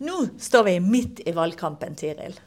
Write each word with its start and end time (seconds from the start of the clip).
Nå 0.00 0.16
står 0.40 0.64
vi 0.64 0.80
midt 0.80 1.20
i 1.28 1.32
valgkampen, 1.36 1.94
Tiril. 1.98 2.38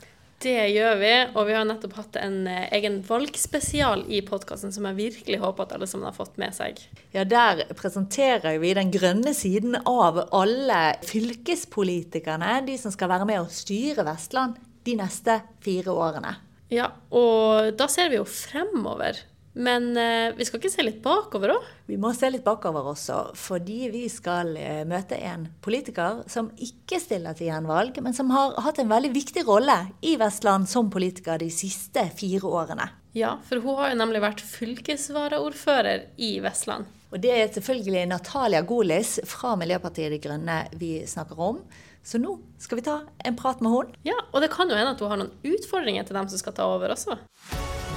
Det 0.44 0.64
gjør 0.74 0.98
vi, 1.00 1.12
og 1.38 1.46
vi 1.48 1.54
har 1.56 1.68
nettopp 1.68 1.94
hatt 1.96 2.18
en 2.20 2.48
eh, 2.50 2.66
egen 2.76 2.98
valgspesial 3.08 4.02
i 4.12 4.20
podkasten 4.26 4.74
som 4.76 4.88
jeg 4.90 4.98
virkelig 4.98 5.37
håper 5.40 5.67
at 5.67 5.75
alle 5.77 5.87
sammen 5.87 6.09
har 6.09 6.16
fått 6.17 6.35
med 6.42 6.51
seg. 6.58 6.81
Ja, 7.13 7.24
Der 7.24 7.61
presenterer 7.79 8.57
vi 8.59 8.73
den 8.75 8.91
grønne 8.91 9.31
siden 9.38 9.77
av 9.86 10.20
alle 10.36 10.81
fylkespolitikerne, 11.07 12.57
de 12.68 12.75
som 12.81 12.91
skal 12.91 13.13
være 13.13 13.29
med 13.29 13.43
å 13.43 13.52
styre 13.54 14.04
Vestland 14.09 14.57
de 14.83 14.97
neste 14.99 15.38
fire 15.63 15.93
årene. 15.93 16.33
Ja, 16.73 16.89
og 17.13 17.77
da 17.77 17.88
ser 17.91 18.09
vi 18.11 18.17
jo 18.17 18.25
fremover. 18.27 19.21
Men 19.54 19.91
eh, 19.97 20.33
vi 20.38 20.45
skal 20.47 20.59
ikke 20.59 20.71
se 20.73 20.86
litt 20.86 21.01
bakover 21.04 21.54
òg? 21.54 21.67
Vi 21.89 21.97
må 22.01 22.09
se 22.17 22.29
litt 22.33 22.45
bakover 22.45 22.88
også, 22.93 23.19
fordi 23.38 23.91
vi 23.93 24.07
skal 24.09 24.55
eh, 24.57 24.81
møte 24.89 25.19
en 25.21 25.45
politiker 25.61 26.23
som 26.31 26.49
ikke 26.57 26.97
stiller 27.01 27.37
til 27.37 27.51
gjenvalg, 27.51 28.00
men 28.01 28.18
som 28.18 28.33
har 28.33 28.57
hatt 28.65 28.81
en 28.81 28.89
veldig 28.89 29.13
viktig 29.13 29.45
rolle 29.47 29.78
i 30.01 30.15
Vestland 30.21 30.69
som 30.69 30.89
politiker 30.93 31.42
de 31.42 31.51
siste 31.54 32.08
fire 32.18 32.50
årene. 32.50 32.90
Ja, 33.14 33.36
for 33.45 33.62
hun 33.62 33.78
har 33.78 33.92
jo 33.92 34.00
nemlig 34.02 34.23
vært 34.23 34.42
fylkesvaraordfører 34.42 36.08
i 36.17 36.34
Vestland. 36.42 36.90
Og 37.14 37.22
det 37.22 37.30
er 37.30 37.52
selvfølgelig 37.54 38.08
Natalia 38.09 38.64
Golis 38.66 39.20
fra 39.30 39.54
Miljøpartiet 39.59 40.16
De 40.16 40.17
Grønne 40.23 40.64
vi 40.81 40.95
snakker 41.06 41.38
om. 41.38 41.59
Så 42.04 42.17
nå 42.17 42.40
skal 42.59 42.81
vi 42.81 42.88
ta 42.88 42.95
en 43.23 43.38
prat 43.38 43.62
med 43.62 43.72
henne. 43.72 44.02
Ja, 44.09 44.17
og 44.34 44.42
det 44.42 44.50
kan 44.56 44.66
jo 44.66 44.80
hende 44.80 44.95
at 44.98 45.04
hun 45.06 45.14
har 45.14 45.22
noen 45.22 45.54
utfordringer 45.54 46.09
til 46.09 46.17
dem 46.17 46.34
som 46.34 46.42
skal 46.42 46.58
ta 46.58 46.66
over 46.73 46.98
også. 46.98 47.22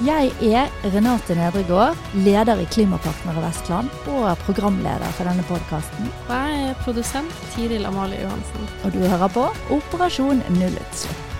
Jeg 0.04 0.28
er 0.44 0.66
Renate 0.92 1.32
Nedregård, 1.32 1.96
leder 2.20 2.58
i 2.60 2.66
Klimapartnere 2.68 3.40
Vestland 3.40 3.88
og 4.12 4.26
programleder 4.44 5.08
for 5.16 5.24
denne 5.24 5.40
podkasten. 5.48 6.10
Og 6.26 6.34
jeg 6.34 6.66
er 6.66 6.76
produsent 6.82 7.38
Tiril 7.54 7.88
Amalie 7.88 8.18
Johansen. 8.20 8.66
Og 8.84 8.92
du 8.92 8.98
hører 9.00 9.32
på 9.32 9.46
Operasjon 9.72 10.44
nullutslipp. 10.58 11.32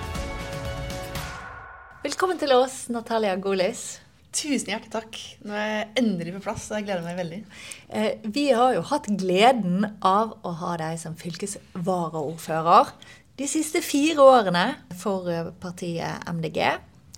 Velkommen 2.07 2.41
til 2.41 2.57
oss, 2.57 2.87
Natalia 2.89 3.37
Golis. 3.37 3.85
Tusen 4.33 4.73
hjertelig 4.73 4.95
takk. 4.97 5.21
Nå 5.45 5.53
er 5.53 5.69
jeg 5.75 5.93
endelig 6.01 6.39
på 6.39 6.45
plass, 6.49 6.71
og 6.71 6.81
jeg 6.81 6.89
gleder 6.89 7.05
meg 7.05 7.21
veldig. 7.21 7.45
Eh, 7.93 8.11
vi 8.25 8.49
har 8.57 8.73
jo 8.79 8.89
hatt 8.89 9.13
gleden 9.21 9.85
av 10.01 10.33
å 10.41 10.57
ha 10.65 10.75
deg 10.81 10.97
som 11.05 11.21
fylkesvaraordfører 11.21 12.97
de 13.37 13.53
siste 13.53 13.85
fire 13.85 14.25
årene 14.25 14.69
for 14.97 15.29
eh, 15.29 15.53
partiet 15.61 16.25
MDG. 16.33 16.63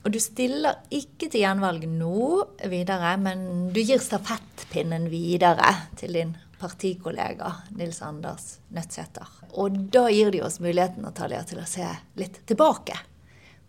Og 0.09 0.15
du 0.15 0.23
stiller 0.25 0.79
ikke 0.89 1.27
til 1.29 1.43
gjenvalg 1.43 1.83
nå 1.85 2.29
videre, 2.73 3.11
men 3.21 3.67
du 3.77 3.81
gir 3.85 4.01
stafettpinnen 4.01 5.11
videre 5.13 5.69
til 6.01 6.15
din 6.17 6.31
partikollega 6.57 7.51
Nils 7.77 7.99
Anders 8.01 8.47
Nødtsæter. 8.73 9.29
Og 9.61 9.77
da 9.93 10.07
gir 10.09 10.33
de 10.33 10.41
oss 10.47 10.57
muligheten 10.65 11.05
Natalia, 11.05 11.43
til 11.45 11.61
å 11.61 11.67
se 11.69 11.85
litt 12.17 12.39
tilbake 12.49 12.97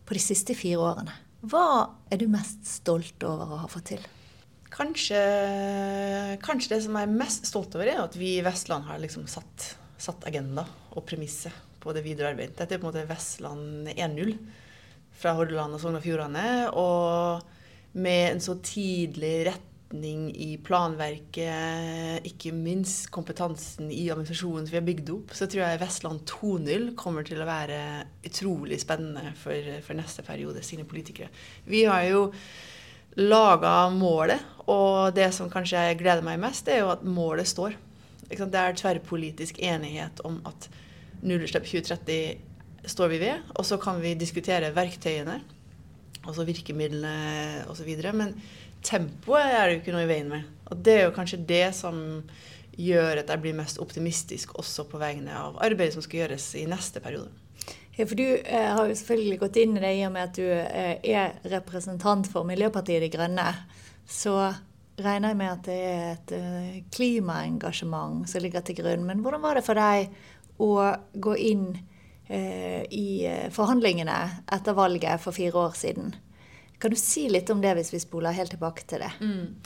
på 0.08 0.16
de 0.16 0.22
siste 0.24 0.56
fire 0.56 0.86
årene. 0.94 1.18
Hva 1.44 1.66
er 2.08 2.24
du 2.24 2.30
mest 2.32 2.64
stolt 2.72 3.28
over 3.28 3.52
å 3.58 3.60
ha 3.66 3.68
fått 3.76 3.90
til? 3.92 4.08
Kanskje, 4.72 5.20
kanskje 6.40 6.78
det 6.78 6.80
som 6.88 6.96
jeg 6.96 7.10
er 7.10 7.20
mest 7.20 7.52
stolt 7.52 7.76
over, 7.76 7.92
er 7.92 8.00
at 8.06 8.16
vi 8.16 8.38
i 8.38 8.48
Vestland 8.48 8.88
har 8.88 9.04
liksom 9.04 9.28
satt, 9.28 9.74
satt 10.00 10.24
agenda 10.32 10.64
og 10.96 11.04
premisset 11.04 11.68
på 11.84 11.92
det 11.92 12.08
videre 12.08 12.32
arbeidet. 12.32 12.56
Dette 12.64 12.80
er 12.80 12.80
på 12.80 12.88
en 12.88 12.94
måte 12.94 13.08
Vestland 13.12 13.92
1.0 13.92 14.38
fra 15.20 15.36
Hordaland 15.38 15.76
og 15.76 15.82
Sogn 15.84 16.00
og 16.00 16.06
Fjordane. 16.06 16.46
Og 16.80 17.98
med 18.00 18.36
en 18.36 18.44
så 18.44 18.56
tidlig 18.64 19.50
retning 19.50 20.30
i 20.38 20.52
planverket, 20.62 22.26
ikke 22.30 22.54
minst 22.54 23.10
kompetansen 23.14 23.90
i 23.92 24.08
administrasjonen 24.14 24.68
som 24.68 24.76
vi 24.76 24.80
har 24.80 24.88
bygd 24.88 25.14
opp, 25.16 25.36
så 25.36 25.50
tror 25.50 25.66
jeg 25.66 25.82
Vestland 25.82 26.24
2.0 26.30 26.92
kommer 27.00 27.26
til 27.28 27.42
å 27.42 27.50
være 27.50 27.80
utrolig 28.30 28.80
spennende 28.84 29.34
for, 29.40 29.72
for 29.86 29.98
neste 29.98 30.26
periode 30.28 30.64
sine 30.66 30.86
politikere. 30.88 31.32
Vi 31.66 31.86
har 31.90 32.06
jo 32.12 32.28
laga 33.20 33.90
målet, 33.90 34.44
og 34.70 35.16
det 35.18 35.32
som 35.36 35.50
kanskje 35.52 35.82
jeg 35.90 36.02
gleder 36.04 36.24
meg 36.24 36.38
mest, 36.42 36.70
er 36.70 36.84
jo 36.84 36.94
at 36.94 37.04
målet 37.04 37.50
står. 37.50 37.74
Det 38.30 38.46
er 38.46 38.78
tverrpolitisk 38.78 39.58
enighet 39.66 40.22
om 40.28 40.38
at 40.46 40.70
nullutslipp 41.26 41.66
2030 41.66 42.49
står 42.86 43.12
vi 43.14 43.22
ved. 43.24 43.50
Og 43.56 43.66
så 43.68 43.80
kan 43.82 44.00
vi 44.04 44.16
diskutere 44.20 44.72
verktøyene, 44.76 45.40
altså 46.26 46.46
virkemidlene 46.48 47.66
osv. 47.72 47.90
Men 48.14 48.36
tempoet 48.86 49.50
er 49.50 49.66
det 49.66 49.76
jo 49.76 49.82
ikke 49.84 49.98
noe 49.98 50.06
i 50.06 50.12
veien 50.14 50.32
med. 50.32 50.48
Og 50.70 50.80
det 50.86 50.96
er 51.00 51.06
jo 51.08 51.18
kanskje 51.18 51.44
det 51.50 51.68
som 51.78 52.00
gjør 52.80 53.20
at 53.20 53.30
jeg 53.32 53.44
blir 53.44 53.58
mest 53.58 53.82
optimistisk 53.84 54.56
også 54.60 54.86
på 54.88 55.00
vegne 55.02 55.36
av 55.36 55.58
arbeidet 55.64 55.98
som 55.98 56.06
skal 56.06 56.24
gjøres 56.24 56.54
i 56.56 56.66
neste 56.70 57.02
periode. 57.04 57.32
Ja, 58.00 58.06
for 58.08 58.16
Du 58.16 58.24
eh, 58.24 58.70
har 58.72 58.88
jo 58.88 58.96
selvfølgelig 58.96 59.40
gått 59.42 59.58
inn 59.60 59.76
i 59.76 59.84
det 59.84 59.92
i 59.98 60.06
og 60.08 60.14
med 60.16 60.30
at 60.30 60.38
du 60.38 60.46
eh, 60.48 60.96
er 61.04 61.34
representant 61.52 62.30
for 62.32 62.48
Miljøpartiet 62.48 63.04
De 63.04 63.10
Grønne. 63.12 63.50
Så 64.08 64.38
regner 65.04 65.34
jeg 65.34 65.40
med 65.42 65.52
at 65.52 65.66
det 65.68 65.80
er 65.90 66.06
et 66.14 66.34
eh, 66.38 66.78
klimaengasjement 66.96 68.24
som 68.32 68.44
ligger 68.44 68.64
til 68.64 68.80
grunn. 68.80 69.04
Men 69.08 69.20
hvordan 69.26 69.44
var 69.44 69.60
det 69.60 69.66
for 69.68 69.80
deg 69.80 70.14
å 70.64 70.72
gå 71.20 71.36
inn 71.50 71.68
i 72.30 73.26
eh, 73.26 73.48
forhandlingene 73.54 74.18
etter 74.54 74.78
valget 74.78 75.24
for 75.24 75.34
fire 75.34 75.66
år 75.68 75.78
siden. 75.78 76.14
Kan 76.80 76.94
du 76.94 77.00
si 77.00 77.26
litt 77.30 77.50
om 77.50 77.62
det, 77.64 77.74
hvis 77.76 77.92
vi 77.92 78.00
spoler 78.00 78.36
helt 78.38 78.54
tilbake 78.54 78.86
til 78.88 79.02
det? 79.04 79.12
Mm. 79.20 79.58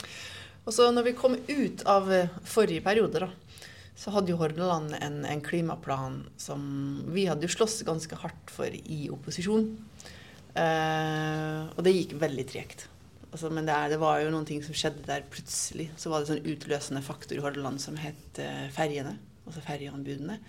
Og 0.64 0.72
så 0.72 0.88
når 0.90 1.10
vi 1.10 1.16
kom 1.18 1.36
ut 1.36 1.84
av 1.88 2.08
eh, 2.12 2.32
forrige 2.48 2.82
periode, 2.84 3.20
da, 3.22 3.28
så 3.94 4.10
hadde 4.14 4.32
jo 4.32 4.38
Hordaland 4.40 4.96
en, 4.98 5.20
en, 5.28 5.42
klimaplan 5.44 6.22
som 6.40 6.64
vi 7.14 7.28
hadde 7.28 7.46
jo 7.46 7.52
slåss 7.52 7.82
ganske 7.86 8.18
hardt 8.18 8.50
for 8.50 8.72
i 8.72 9.04
opposisjon. 9.12 9.68
Eh, 10.56 11.60
og 11.68 11.84
det 11.84 11.94
gikk 11.94 12.16
veldig 12.22 12.46
tregt. 12.50 12.88
Altså, 13.30 13.50
men 13.50 13.68
det, 13.68 13.76
er, 13.76 13.92
det, 13.92 14.00
var 14.02 14.22
jo 14.22 14.32
noen 14.32 14.46
ting 14.48 14.62
som 14.64 14.76
skjedde 14.78 15.06
der 15.06 15.26
plutselig. 15.30 15.90
Så 16.00 16.10
var 16.10 16.22
det 16.22 16.32
sånn 16.32 16.50
utløsende 16.54 17.04
faktor 17.04 17.38
i 17.38 17.44
Hordaland 17.44 17.82
som 17.82 17.98
het 18.00 18.40
eh, 18.42 18.66
ferjene. 18.74 19.18
Altså 19.44 19.62
ferjeanbudene. 19.66 20.40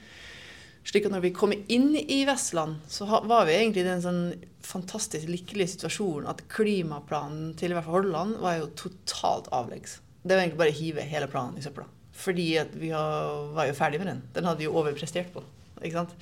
Slik 0.86 1.08
at 1.08 1.14
når 1.16 1.24
vi 1.24 1.34
kom 1.34 1.54
inn 1.54 1.96
i 1.98 2.20
Vestland, 2.30 2.78
så 2.88 3.08
var 3.10 3.48
vi 3.48 3.56
egentlig 3.56 3.82
i 3.82 3.88
den 3.88 4.04
sånn 4.04 4.24
fantastisk 4.66 5.30
lykkelige 5.30 5.74
situasjonen 5.74 6.30
at 6.30 6.44
klimaplanen 6.52 7.56
til 7.58 7.74
i 7.74 7.78
hvert 7.78 7.88
fall 7.88 7.98
Hordaland 8.00 8.38
var 8.44 8.60
jo 8.60 8.72
totalt 8.78 9.50
avleggs. 9.56 10.00
Det 10.22 10.36
var 10.36 10.44
egentlig 10.44 10.62
bare 10.62 10.74
å 10.74 10.80
hive 10.80 11.06
hele 11.10 11.30
planen 11.32 11.58
i 11.58 11.66
søpla. 11.66 11.88
Fordi 12.16 12.48
vi 12.78 12.92
var 12.94 13.66
jo 13.68 13.78
ferdig 13.78 14.02
med 14.02 14.12
den. 14.12 14.22
Den 14.38 14.48
hadde 14.48 14.62
vi 14.62 14.70
jo 14.70 14.78
overprestert 14.78 15.34
på. 15.34 15.44
ikke 15.82 16.04
sant? 16.04 16.14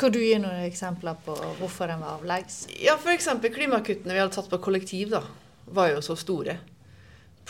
Kan 0.00 0.14
du 0.14 0.18
gi 0.22 0.32
noen 0.40 0.64
eksempler 0.64 1.20
på 1.26 1.36
hvorfor 1.58 1.92
den 1.92 2.00
var 2.00 2.16
avleggs? 2.16 2.62
Ja, 2.80 2.96
F.eks. 2.96 3.28
klimakuttene 3.52 4.16
vi 4.16 4.22
hadde 4.22 4.32
tatt 4.32 4.48
på 4.48 4.62
kollektiv, 4.64 5.12
da, 5.12 5.20
var 5.68 5.92
jo 5.92 6.00
så 6.04 6.16
store. 6.16 6.56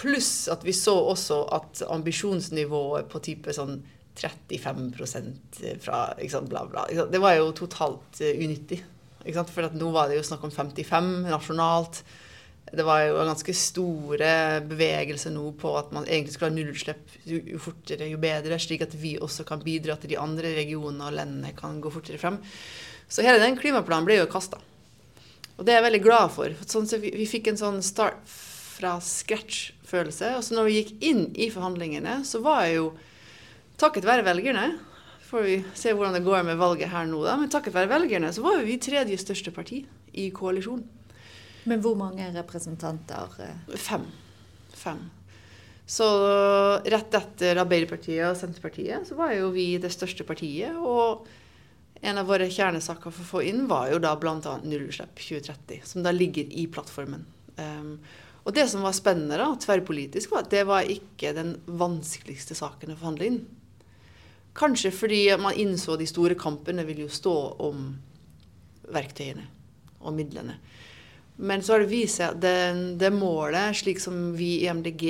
Pluss 0.00 0.48
at 0.50 0.66
vi 0.66 0.74
så 0.74 0.96
også 1.12 1.44
at 1.54 1.84
ambisjonsnivået 1.86 3.06
på 3.10 3.22
type 3.22 3.54
sånn 3.54 3.80
35 4.18 4.88
fra 4.96 5.06
sant, 5.10 6.48
bla, 6.50 6.64
bla. 6.66 6.86
Det 6.88 7.20
var 7.22 7.36
jo 7.38 7.52
totalt 7.56 8.22
uh, 8.22 8.32
unyttig. 8.32 8.82
For 9.20 9.68
nå 9.76 9.92
var 9.92 10.08
det 10.08 10.18
jo 10.18 10.26
snakk 10.26 10.44
om 10.48 10.52
55 10.54 11.10
nasjonalt. 11.28 12.02
Det 12.70 12.84
var 12.86 13.02
jo 13.02 13.18
ganske 13.18 13.54
store 13.56 14.32
bevegelser 14.68 15.32
nå 15.34 15.48
på 15.58 15.72
at 15.78 15.90
man 15.94 16.06
egentlig 16.06 16.36
skulle 16.36 16.52
ha 16.52 16.56
nullutslipp 16.56 17.16
jo 17.26 17.58
fortere, 17.60 18.06
jo 18.12 18.20
bedre, 18.22 18.60
slik 18.62 18.84
at 18.86 18.94
vi 18.94 19.16
også 19.18 19.44
kan 19.48 19.62
bidra 19.64 19.96
til 19.98 20.12
de 20.12 20.20
andre 20.20 20.54
regionene 20.54 21.08
og 21.08 21.16
landene 21.16 21.50
kan 21.58 21.80
gå 21.82 21.90
fortere 21.92 22.20
frem. 22.20 22.38
Så 23.10 23.26
hele 23.26 23.42
den 23.42 23.58
klimaplanen 23.58 24.06
ble 24.06 24.20
jo 24.20 24.30
kasta. 24.30 24.60
Og 25.58 25.66
det 25.66 25.74
er 25.74 25.80
jeg 25.80 25.88
veldig 25.88 26.04
glad 26.04 26.30
for. 26.32 26.54
Sånn, 26.64 26.86
så 26.88 27.00
vi, 27.02 27.10
vi 27.12 27.26
fikk 27.28 27.50
en 27.50 27.58
sånn 27.60 27.82
start 27.84 28.22
fra 28.80 28.94
scratch-følelse. 29.04 30.36
Og 30.38 30.46
så 30.46 30.56
når 30.56 30.68
vi 30.68 30.76
gikk 30.78 30.92
inn 31.04 31.24
i 31.36 31.50
forhandlingene, 31.52 32.20
så 32.24 32.40
var 32.44 32.64
jeg 32.64 32.78
jo 32.78 32.86
takket 33.80 34.06
være 34.08 34.26
velgerne 34.26 34.68
får 35.30 35.46
vi 35.46 35.56
se 35.78 35.92
hvordan 35.94 36.16
det 36.18 36.26
går 36.26 36.42
med 36.46 36.58
valget 36.58 36.90
her 36.90 37.06
nå, 37.08 37.22
da. 37.26 37.36
Men 37.38 37.50
takket 37.52 37.76
være 37.76 37.90
velgerne 37.92 38.32
så 38.34 38.42
var 38.44 38.64
vi 38.66 38.80
tredje 38.82 39.18
største 39.20 39.52
parti 39.54 39.84
i 40.18 40.30
koalisjonen. 40.34 40.86
Men 41.70 41.82
hvor 41.84 41.96
mange 41.98 42.26
representanter? 42.34 43.34
Eh? 43.44 43.76
Fem. 43.78 44.06
Fem. 44.74 45.02
Så 45.90 46.06
rett 46.86 47.14
etter 47.18 47.58
Arbeiderpartiet 47.60 48.22
og 48.28 48.38
Senterpartiet 48.38 49.08
så 49.08 49.16
var 49.18 49.34
jo 49.34 49.50
vi 49.54 49.74
det 49.82 49.90
største 49.92 50.24
partiet. 50.26 50.76
Og 50.78 51.26
en 52.00 52.20
av 52.20 52.30
våre 52.30 52.48
kjernesaker 52.50 53.12
for 53.12 53.22
å 53.24 53.30
få 53.34 53.44
inn 53.50 53.66
var 53.70 53.90
jo 53.90 54.00
da 54.02 54.14
bl.a. 54.18 54.38
nullutslipp 54.62 55.18
2030, 55.18 55.82
som 55.90 56.06
da 56.06 56.14
ligger 56.14 56.46
i 56.46 56.68
plattformen. 56.72 57.26
Um, 57.58 57.96
og 58.46 58.54
det 58.56 58.68
som 58.72 58.86
var 58.86 58.94
spennende 58.96 59.36
da, 59.36 59.50
tverrpolitisk, 59.60 60.30
var 60.32 60.46
at 60.46 60.54
det 60.54 60.62
var 60.68 60.88
ikke 60.88 61.34
den 61.36 61.56
vanskeligste 61.66 62.56
saken 62.56 62.94
å 62.94 63.00
forhandle 63.02 63.28
inn. 63.28 63.42
Kanskje 64.60 64.92
fordi 64.92 65.22
man 65.40 65.56
innså 65.56 65.96
de 65.96 66.06
store 66.08 66.36
kampene 66.38 66.84
vil 66.88 67.06
jo 67.06 67.10
stå 67.12 67.36
om 67.64 67.88
verktøyene 68.92 69.46
og 70.00 70.14
midlene. 70.16 70.58
Men 71.40 71.62
så 71.64 71.74
har 71.74 71.84
det 71.84 71.92
vist 71.92 72.20
seg 72.20 72.34
at 72.34 72.40
det, 72.42 72.56
det, 73.00 73.12
målet, 73.16 73.78
slik 73.80 74.00
som 74.02 74.34
vi 74.36 74.58
i 74.60 74.68
MDG 74.68 75.04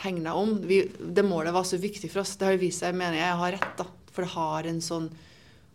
hegna 0.00 0.32
om, 0.40 0.54
vi, 0.64 0.86
det 0.88 1.24
målet 1.26 1.52
var 1.52 1.66
så 1.68 1.76
viktig 1.80 2.08
for 2.08 2.22
oss. 2.22 2.38
Det 2.40 2.48
har 2.48 2.60
vist 2.60 2.80
seg, 2.80 2.96
jeg, 2.96 3.18
jeg 3.20 3.40
har 3.42 3.52
rett, 3.58 3.74
da. 3.76 3.84
For 4.10 4.24
det 4.24 4.32
har 4.32 4.68
en 4.70 4.80
sånn 4.82 5.10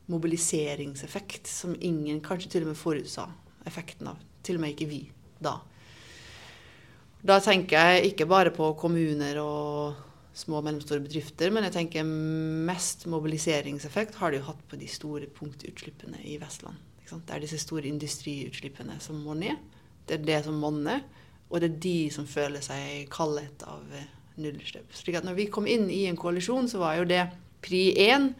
mobiliseringseffekt 0.10 1.48
som 1.50 1.76
ingen 1.80 2.20
kanskje 2.26 2.56
til 2.56 2.66
og 2.66 2.74
med 2.74 2.80
forutsa 2.80 3.28
effekten 3.70 4.10
av. 4.10 4.18
Til 4.46 4.58
og 4.58 4.66
med 4.66 4.74
ikke 4.74 4.90
vi 4.90 5.04
da. 5.42 5.60
Da 7.26 7.40
tenker 7.42 7.78
jeg 7.78 8.12
ikke 8.12 8.28
bare 8.30 8.52
på 8.54 8.74
kommuner 8.78 9.40
og 9.42 10.02
små 10.36 10.60
og 10.60 10.66
mellomstore 10.68 11.04
bedrifter, 11.04 11.52
men 11.54 11.64
jeg 11.68 11.76
tenker 11.78 12.08
mest 12.68 13.06
mobiliseringseffekt 13.12 14.18
har 14.20 14.34
det 14.34 14.42
jo 14.42 14.50
hatt 14.50 14.66
på 14.68 14.80
de 14.80 14.90
store 14.92 15.30
punktutslippene 15.32 16.20
i 16.28 16.36
Vestland. 16.42 16.76
Det 17.06 17.32
er 17.32 17.44
disse 17.44 17.62
store 17.62 17.88
industriutslippene 17.88 18.98
som 19.04 19.22
må 19.24 19.36
ned. 19.38 19.62
Det 20.06 20.18
er 20.18 20.26
det 20.26 20.42
som 20.48 20.58
monner, 20.60 21.06
og 21.50 21.62
det 21.62 21.70
er 21.70 21.80
de 21.86 21.98
som 22.14 22.28
føler 22.28 22.64
seg 22.66 23.08
kallet 23.14 23.64
av 23.70 23.84
nullutslipp. 24.42 24.92
Slik 24.98 25.20
at 25.20 25.28
når 25.28 25.38
vi 25.38 25.48
kom 25.54 25.70
inn 25.70 25.88
i 25.94 26.06
en 26.10 26.20
koalisjon, 26.20 26.68
så 26.70 26.82
var 26.82 26.98
jo 27.00 27.08
det 27.10 27.24
pri 27.64 27.88
én. 28.10 28.32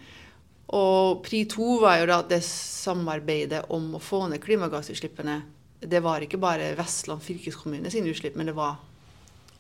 Og 0.76 1.22
pri 1.26 1.44
to 1.50 1.78
var 1.84 2.02
jo 2.02 2.10
da 2.10 2.20
det 2.28 2.42
samarbeidet 2.46 3.68
om 3.74 3.94
å 3.96 4.02
få 4.04 4.26
ned 4.32 4.44
klimagassutslippene. 4.44 5.38
Det 5.86 6.02
var 6.04 6.26
ikke 6.26 6.42
bare 6.42 6.74
Vestland 6.78 7.24
fylkeskommune 7.24 7.92
sine 7.94 8.12
utslipp, 8.12 8.36
men 8.36 8.50
det 8.50 8.58
var 8.58 8.82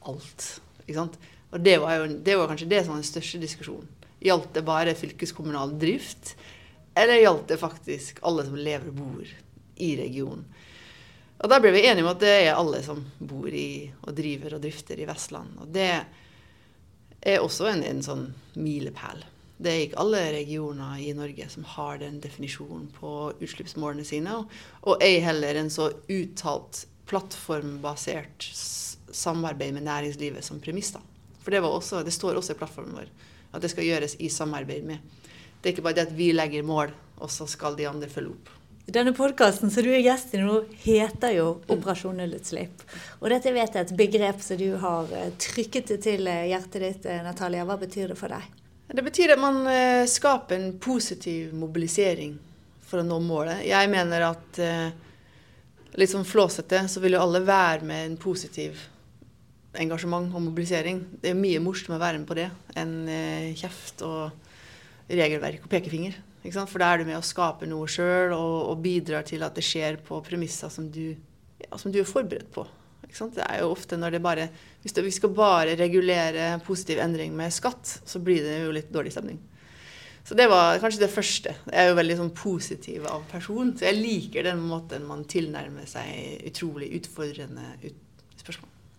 alt. 0.09 0.49
Ikke 0.83 0.97
sant? 0.97 1.19
Og 1.55 1.63
det 1.63 1.77
var, 1.79 1.95
jo, 1.95 2.07
det 2.19 2.35
var 2.35 2.49
kanskje 2.51 2.67
det 2.67 2.81
som 2.83 2.91
var 2.91 2.99
den 2.99 3.07
største 3.07 3.39
diskusjonen. 3.39 3.87
Gjaldt 4.25 4.51
det 4.57 4.65
bare 4.67 4.95
fylkeskommunal 4.97 5.71
drift, 5.79 6.33
eller 6.97 7.21
gjaldt 7.21 7.47
det 7.53 7.61
faktisk 7.61 8.19
alle 8.27 8.43
som 8.43 8.57
lever 8.59 8.91
og 8.91 8.97
bor 8.99 9.29
i 9.79 9.93
regionen? 9.99 10.43
Og 11.39 11.51
da 11.51 11.59
ble 11.63 11.71
vi 11.75 11.85
enige 11.87 12.03
om 12.03 12.11
at 12.11 12.19
det 12.23 12.33
er 12.41 12.57
alle 12.57 12.81
som 12.83 12.99
bor 13.19 13.47
i 13.51 13.87
og 14.01 14.11
driver 14.17 14.57
og 14.57 14.63
drifter 14.63 14.99
i 14.99 15.07
Vestland. 15.07 15.55
Og 15.63 15.71
det 15.75 15.89
er 17.25 17.39
også 17.43 17.69
en, 17.71 17.83
en 17.87 18.03
sånn 18.03 18.27
milepæl. 18.59 19.23
Det 19.55 19.71
er 19.71 19.83
ikke 19.85 20.01
alle 20.03 20.23
regioner 20.35 20.99
i 20.99 21.13
Norge 21.15 21.47
som 21.51 21.67
har 21.75 21.99
den 22.03 22.19
definisjonen 22.23 22.89
på 22.99 23.11
utslippsmålene 23.39 24.07
sine, 24.07 24.41
og 24.83 25.03
ei 25.03 25.21
heller 25.23 25.59
en 25.59 25.71
så 25.71 25.89
uttalt 26.11 26.83
plattformbasert 27.07 28.49
samarbeid 29.15 29.75
med 29.77 29.87
næringslivet 29.87 30.43
som 30.43 30.59
premiss. 30.59 30.91
da. 30.91 31.03
For 31.45 31.53
det, 31.53 31.61
også, 31.61 32.01
det, 32.01 32.13
står 32.13 32.39
også 32.39 32.55
i 32.55 32.57
plattformen 32.57 32.97
vår 32.97 33.09
at 33.55 33.63
det 33.63 33.69
skal 33.71 33.85
gjøres 33.87 34.17
i 34.19 34.27
samarbeid 34.33 34.83
med. 34.83 35.21
Det 35.61 35.69
er 35.69 35.75
ikke 35.75 35.85
bare 35.85 35.99
det 35.99 36.07
at 36.09 36.15
vi 36.17 36.31
legger 36.33 36.65
mål, 36.65 36.89
og 37.21 37.29
så 37.31 37.45
skal 37.47 37.77
de 37.77 37.85
andre 37.87 38.09
følge 38.11 38.33
opp. 38.33 38.49
Denne 38.85 39.15
podkasten 39.17 39.71
som 39.73 39.85
du 39.85 39.89
er 39.89 40.03
gjest 40.03 40.35
i 40.37 40.39
nå, 40.41 40.59
heter 40.83 41.33
jo 41.33 41.45
Operasjon 41.73 42.19
nullutslipp. 42.21 42.83
Og 43.17 43.31
dette 43.33 43.53
vet 43.55 43.73
jeg 43.73 43.87
et 43.87 43.93
begrep 43.97 44.43
som 44.45 44.59
du 44.59 44.75
har 44.81 45.09
eh, 45.09 45.31
trykket 45.41 45.95
til 46.03 46.29
eh, 46.29 46.43
hjertet 46.51 46.83
ditt, 46.83 47.07
eh, 47.09 47.23
Natalia. 47.25 47.65
Hva 47.65 47.79
betyr 47.81 48.13
det 48.13 48.19
for 48.19 48.35
deg? 48.35 48.45
Det 48.93 49.01
betyr 49.01 49.33
at 49.33 49.41
man 49.41 49.63
skaper 50.05 50.59
en 50.59 50.75
positiv 50.77 51.55
mobilisering 51.57 52.35
for 52.85 53.01
å 53.01 53.07
nå 53.07 53.17
målet. 53.25 53.63
Jeg 53.65 53.89
mener 53.89 54.27
at 54.27 54.59
litt 55.97 56.11
som 56.11 56.21
flåsete 56.21 56.83
så 56.93 57.01
vil 57.01 57.17
jo 57.17 57.23
alle 57.23 57.41
være 57.41 57.81
med 57.89 58.05
en 58.11 58.19
positiv 58.21 58.77
engasjement 59.81 60.33
og 60.33 60.43
mobilisering. 60.47 61.03
Det 61.21 61.31
er 61.31 61.39
mye 61.39 61.61
morsommere 61.63 61.99
å 61.99 62.05
være 62.05 62.21
med 62.21 62.29
på 62.29 62.37
det 62.39 62.49
enn 62.79 62.95
kjeft 63.57 64.03
og 64.05 65.11
regelverk 65.11 65.65
og 65.65 65.71
pekefinger. 65.71 66.17
For 66.53 66.77
da 66.81 66.91
er 66.93 67.01
du 67.01 67.09
med 67.09 67.17
å 67.17 67.25
skape 67.25 67.67
noe 67.69 67.87
sjøl 67.89 68.33
og, 68.35 68.57
og, 68.69 68.81
bidrar 68.83 69.25
til 69.25 69.43
at 69.45 69.55
det 69.57 69.65
skjer 69.65 69.97
på 70.05 70.19
premisser 70.25 70.69
som 70.69 70.91
du, 70.93 71.15
ja, 71.63 71.77
som 71.81 71.93
du 71.93 72.01
er 72.01 72.09
forberedt 72.09 72.51
på. 72.53 72.67
Det 73.05 73.43
er 73.45 73.61
jo 73.61 73.71
ofte 73.71 73.95
når 73.95 74.17
det 74.17 74.19
bare 74.25 74.49
Hvis 74.81 74.93
det, 74.93 75.05
vi 75.05 75.11
skal 75.13 75.31
bare 75.31 75.77
regulere 75.79 76.59
positiv 76.65 76.99
endring 76.99 77.33
med 77.33 77.53
skatt, 77.53 78.01
så 78.05 78.19
blir 78.19 78.43
det 78.43 78.59
jo 78.65 78.73
litt 78.75 78.91
dårlig 78.93 79.13
stemning. 79.15 79.39
Så 80.25 80.35
det 80.37 80.47
var 80.49 80.79
kanskje 80.81 81.03
det 81.03 81.13
første. 81.13 81.53
Jeg 81.69 81.79
er 81.79 81.89
jo 81.89 81.97
veldig 81.97 82.17
sånn 82.19 82.31
positiv 82.37 83.05
av 83.09 83.25
person, 83.29 83.71
så 83.77 83.87
jeg 83.87 83.97
liker 83.97 84.45
den 84.45 84.61
måten 84.65 85.05
man 85.05 85.23
tilnærmer 85.29 85.85
seg 85.89 86.45
utrolig 86.49 86.91
utfordrende 86.99 87.65
ut. 87.85 88.04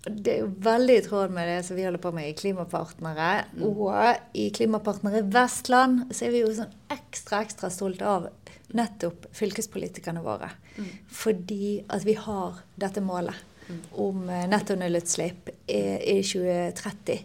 Det 0.06 0.32
er 0.32 0.42
jo 0.44 0.50
veldig 0.62 0.96
i 1.00 1.02
tråd 1.02 1.32
med 1.34 1.48
det 1.50 1.60
som 1.66 1.78
vi 1.78 1.84
holder 1.86 2.02
på 2.02 2.12
med 2.14 2.28
i 2.30 2.34
Klimapartnere. 2.38 3.30
Mm. 3.56 3.64
Og 3.66 4.36
i 4.38 4.50
Klimapartnere 4.54 5.24
Vestland 5.34 6.12
så 6.14 6.28
er 6.28 6.34
vi 6.34 6.42
jo 6.44 6.52
sånn 6.54 6.74
ekstra, 6.94 7.40
ekstra 7.42 7.70
stolte 7.74 8.06
av 8.06 8.28
nettopp 8.76 9.26
fylkespolitikerne 9.34 10.22
våre. 10.22 10.52
Mm. 10.76 10.92
Fordi 11.10 11.72
at 11.90 12.06
vi 12.06 12.14
har 12.20 12.60
dette 12.78 13.02
målet 13.02 13.34
mm. 13.66 13.80
om 14.04 14.28
eh, 14.30 14.46
netto 14.50 14.76
nullutslipp 14.78 15.50
i, 15.66 15.82
i 16.16 16.20
2030. 16.22 17.24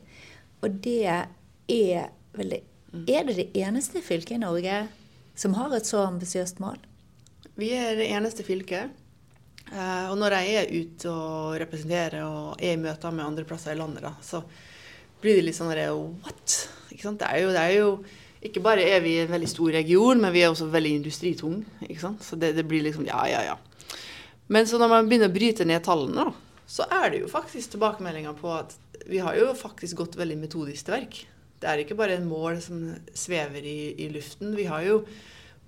Og 0.61 0.81
det 0.81 0.99
er 1.11 2.09
veldig 2.37 2.63
det 2.91 3.13
Er 3.15 3.23
det 3.23 3.37
det 3.37 3.61
eneste 3.61 4.01
fylket 4.03 4.35
i 4.35 4.41
Norge 4.41 4.81
som 5.39 5.53
har 5.55 5.71
et 5.77 5.87
så 5.87 6.01
ambisiøst 6.09 6.59
mål? 6.59 6.81
Vi 7.55 7.69
er 7.75 7.95
det 7.95 8.09
eneste 8.11 8.43
fylket. 8.43 8.91
Uh, 9.71 10.11
og 10.11 10.17
når 10.19 10.35
jeg 10.35 10.55
er 10.59 10.73
ute 10.75 11.11
og 11.11 11.55
representerer 11.61 12.25
og 12.25 12.59
er 12.59 12.75
i 12.75 12.81
møter 12.81 13.13
med 13.15 13.23
andre 13.23 13.45
plasser 13.47 13.71
i 13.71 13.79
landet, 13.79 14.03
da, 14.03 14.11
så 14.19 14.41
blir 15.21 15.37
det 15.37 15.45
litt 15.45 15.55
sånn 15.55 15.71
what? 15.71 16.57
Ikke 16.91 17.05
sant? 17.05 17.21
Det 17.21 17.29
er, 17.29 17.45
jo, 17.45 17.53
det 17.55 17.61
er 17.61 17.75
jo 17.77 17.91
Ikke 18.41 18.63
bare 18.65 18.83
er 18.83 19.03
vi 19.03 19.15
en 19.21 19.31
veldig 19.31 19.47
stor 19.47 19.71
region, 19.77 20.19
men 20.19 20.33
vi 20.33 20.41
er 20.41 20.49
også 20.49 20.67
veldig 20.73 20.95
industritung. 20.97 21.59
Ikke 21.85 22.01
sant? 22.01 22.23
Så 22.25 22.35
det, 22.35 22.55
det 22.57 22.65
blir 22.67 22.83
liksom 22.83 23.05
ja, 23.05 23.21
ja, 23.29 23.43
ja. 23.45 23.57
Men 24.51 24.67
så 24.67 24.79
når 24.81 24.89
man 24.91 25.07
begynner 25.07 25.29
å 25.29 25.35
bryte 25.35 25.67
ned 25.67 25.85
tallene, 25.85 26.25
da, 26.25 26.65
så 26.67 26.87
er 26.91 27.11
det 27.13 27.21
jo 27.21 27.29
faktisk 27.31 27.75
tilbakemeldinger 27.75 28.33
på 28.39 28.49
at 28.55 28.73
vi 29.07 29.21
har 29.23 29.37
jo 29.37 29.53
faktisk 29.57 30.01
gått 30.01 30.17
veldig 30.19 30.39
metodisk 30.41 30.87
til 30.87 30.97
verk. 30.97 31.19
Det 31.61 31.69
er 31.69 31.83
ikke 31.83 31.97
bare 31.99 32.17
en 32.17 32.27
mål 32.27 32.57
som 32.65 32.81
svever 33.13 33.61
i, 33.61 33.93
i 34.01 34.09
luften. 34.11 34.55
Vi 34.57 34.65
har 34.65 34.83
jo 34.87 35.03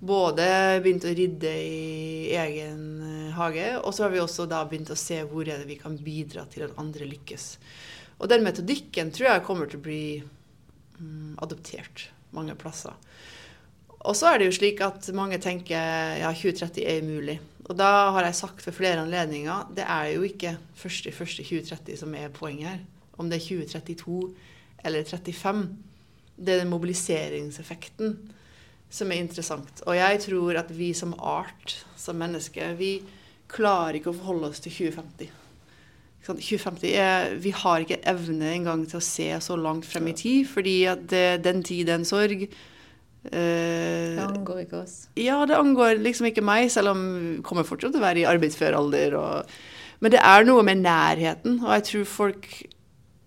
både 0.04 0.46
begynt 0.84 1.06
å 1.08 1.14
ridde 1.16 1.50
i 1.50 2.30
egen 2.36 2.84
eh, 3.04 3.34
hage, 3.36 3.68
og 3.80 3.94
så 3.94 4.06
har 4.06 4.14
vi 4.14 4.22
også 4.22 4.46
da 4.50 4.62
begynt 4.68 4.92
å 4.92 4.98
se 4.98 5.20
hvor 5.28 5.48
er 5.48 5.62
det 5.62 5.70
vi 5.70 5.80
kan 5.80 5.96
bidra 6.00 6.46
til 6.50 6.66
at 6.66 6.78
andre 6.80 7.08
lykkes. 7.08 7.46
Og 8.20 8.30
den 8.30 8.44
metodikken 8.46 9.10
tror 9.14 9.30
jeg 9.30 9.46
kommer 9.46 9.70
til 9.70 9.80
å 9.80 9.84
bli 9.84 10.04
mm, 10.20 11.40
adoptert 11.44 12.08
mange 12.34 12.54
plasser. 12.58 12.94
Og 14.04 14.16
så 14.18 14.30
er 14.30 14.40
det 14.40 14.50
jo 14.50 14.56
slik 14.58 14.82
at 14.84 15.08
mange 15.16 15.38
tenker 15.40 16.18
ja, 16.20 16.30
2030 16.36 16.84
er 16.84 17.00
umulig. 17.04 17.38
Og 17.64 17.76
da 17.78 18.10
har 18.12 18.26
jeg 18.26 18.36
sagt 18.36 18.66
ved 18.66 18.76
flere 18.76 19.04
anledninger 19.06 19.70
det 19.76 19.86
er 19.88 20.10
jo 20.12 20.26
ikke 20.28 20.58
1.1.2030 20.76 22.02
som 22.02 22.12
er 22.18 22.34
poenget 22.34 22.68
her. 22.68 22.82
Om 23.16 23.30
det 23.30 23.40
er 23.40 23.46
2032 23.46 24.18
eller 24.84 25.08
35. 25.08 25.64
Det 26.36 26.52
er 26.52 26.60
den 26.60 26.72
mobiliseringseffekten 26.74 28.18
som 28.90 29.10
er 29.10 29.22
interessant. 29.22 29.82
Og 29.86 29.96
jeg 29.96 30.20
tror 30.26 30.60
at 30.60 30.70
vi 30.74 30.92
som 30.96 31.14
art, 31.18 31.78
som 31.98 32.18
mennesker, 32.20 32.76
vi 32.78 32.98
klarer 33.50 33.98
ikke 33.98 34.12
å 34.12 34.18
forholde 34.18 34.52
oss 34.52 34.62
til 34.64 34.72
2050. 34.74 35.32
2050 36.24 36.94
er, 36.96 37.34
Vi 37.36 37.52
har 37.52 37.84
ikke 37.84 38.00
evne 38.08 38.54
engang 38.54 38.86
til 38.88 38.96
å 38.96 39.04
se 39.04 39.28
så 39.44 39.58
langt 39.60 39.84
frem 39.84 40.08
i 40.08 40.16
tid, 40.16 40.46
fordi 40.48 40.84
at 40.88 41.04
det, 41.10 41.44
den 41.44 41.62
tid, 41.66 41.86
den 41.90 42.06
sorg 42.08 42.46
eh, 42.46 43.28
Det 43.28 44.24
angår 44.24 44.62
ikke 44.64 44.80
oss? 44.80 44.96
Ja, 45.20 45.42
det 45.44 45.58
angår 45.58 46.00
liksom 46.00 46.30
ikke 46.30 46.44
meg, 46.44 46.70
selv 46.72 46.94
om 46.94 47.04
vi 47.04 47.34
kommer 47.44 47.68
fortsatt 47.68 47.92
til 47.92 48.00
å 48.00 48.06
være 48.06 48.24
i 48.24 48.28
arbeidsfør 48.30 48.78
alder. 48.78 49.18
Og, 49.20 49.58
men 50.00 50.14
det 50.16 50.22
er 50.24 50.48
noe 50.48 50.64
med 50.64 50.80
nærheten, 50.80 51.60
og 51.60 51.76
jeg 51.76 51.88
tror 51.90 52.08
folk 52.14 52.48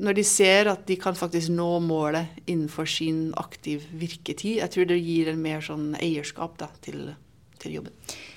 når 0.04 0.18
de 0.20 0.24
ser 0.27 0.70
at 0.70 0.86
de 0.89 0.98
kan 1.01 1.18
faktisk 1.18 1.50
nå 1.54 1.68
målet 1.82 2.38
innenfor 2.46 2.86
sin 2.89 3.32
aktiv 3.38 3.86
virketid, 3.98 4.60
jeg 4.62 4.74
tror 4.74 4.89
det 4.89 5.00
gir 5.01 5.32
en 5.32 5.42
mer 5.42 5.63
sånn 5.66 5.94
eierskap 5.98 6.58
da, 6.62 6.70
til, 6.86 7.08
til, 7.58 7.80
jobben. 7.80 7.96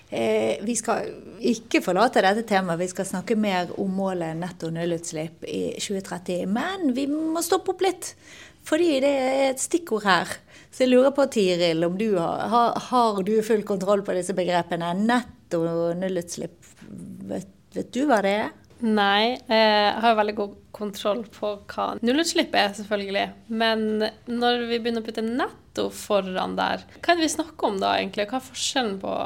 Eh, 0.08 0.56
vi 0.66 0.74
skal 0.78 1.10
ikke 1.52 1.82
forlate 1.84 2.24
dette 2.24 2.46
temaet, 2.48 2.80
vi 2.80 2.88
skal 2.90 3.08
snakke 3.08 3.36
mer 3.38 3.74
om 3.80 3.92
målet 3.92 4.38
netto 4.40 4.72
nullutslipp 4.72 5.44
i 5.44 5.66
2030. 5.76 6.46
Men 6.50 6.94
vi 6.96 7.04
må 7.12 7.44
stoppe 7.44 7.74
opp 7.74 7.84
litt, 7.84 8.14
fordi 8.66 8.96
det 9.04 9.12
er 9.20 9.44
et 9.50 9.62
stikkord 9.62 10.08
her. 10.08 10.32
Så 10.70 10.86
jeg 10.86 10.94
lurer 10.94 11.12
på, 11.12 11.28
Tiril, 11.28 11.84
om 11.84 11.98
du 12.00 12.14
har, 12.16 12.78
har 12.88 13.20
du 13.26 13.34
full 13.44 13.66
kontroll 13.68 14.04
på 14.06 14.16
disse 14.16 14.34
begrepene? 14.38 14.94
Netto 14.96 15.60
nullutslipp, 15.98 16.72
vet, 17.28 17.52
vet 17.76 17.92
du 17.92 18.06
hva 18.08 18.22
det 18.24 18.34
er? 18.46 18.50
Nei, 18.80 19.36
jeg 19.50 19.96
har 20.00 20.16
veldig 20.16 20.34
god 20.38 20.56
kontroll 20.72 21.22
på 21.32 21.52
hva 21.68 21.86
nullutslipp 22.00 22.54
er, 22.56 22.72
selvfølgelig. 22.76 23.26
Men 23.52 24.06
når 24.30 24.64
vi 24.70 24.78
begynner 24.78 25.04
å 25.04 25.06
putte 25.06 25.24
netto 25.24 25.88
foran 25.94 26.56
der, 26.58 26.86
hva 26.98 27.12
er 27.12 27.20
det 27.20 27.26
vi 27.26 27.32
snakker 27.34 27.68
om 27.68 27.80
da, 27.82 27.96
egentlig? 27.98 28.28
Hva 28.30 28.40
er 28.40 28.46
forskjellen 28.46 28.96
på 29.02 29.16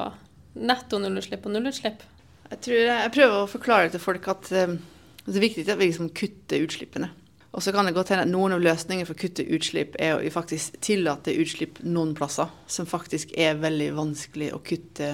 netto 0.64 1.00
nullutslipp 1.02 1.46
og 1.46 1.54
nullutslipp? 1.54 2.02
Jeg, 2.50 2.62
tror 2.66 2.80
jeg 2.82 3.12
prøver 3.14 3.36
å 3.40 3.50
forklare 3.50 3.92
til 3.92 4.02
folk 4.02 4.26
at 4.30 4.50
um, 4.64 4.78
det 5.24 5.38
er 5.38 5.46
viktig 5.46 5.68
at 5.68 5.78
vi 5.80 5.88
liksom 5.88 6.10
kutter 6.16 6.66
utslippene. 6.66 7.10
Og 7.54 7.62
så 7.62 7.70
kan 7.70 7.86
det 7.86 7.94
godt 7.94 8.10
hende 8.10 8.26
at 8.26 8.32
noen 8.32 8.56
av 8.56 8.62
løsningene 8.62 9.06
for 9.06 9.14
å 9.14 9.20
kutte 9.22 9.46
utslipp 9.54 9.94
er 10.02 10.18
å 10.18 10.32
faktisk 10.34 10.74
tillate 10.82 11.36
utslipp 11.38 11.78
noen 11.86 12.10
plasser, 12.18 12.50
som 12.66 12.88
faktisk 12.90 13.30
er 13.38 13.60
veldig 13.62 13.92
vanskelig 13.94 14.50
å 14.56 14.62
kutte 14.66 15.12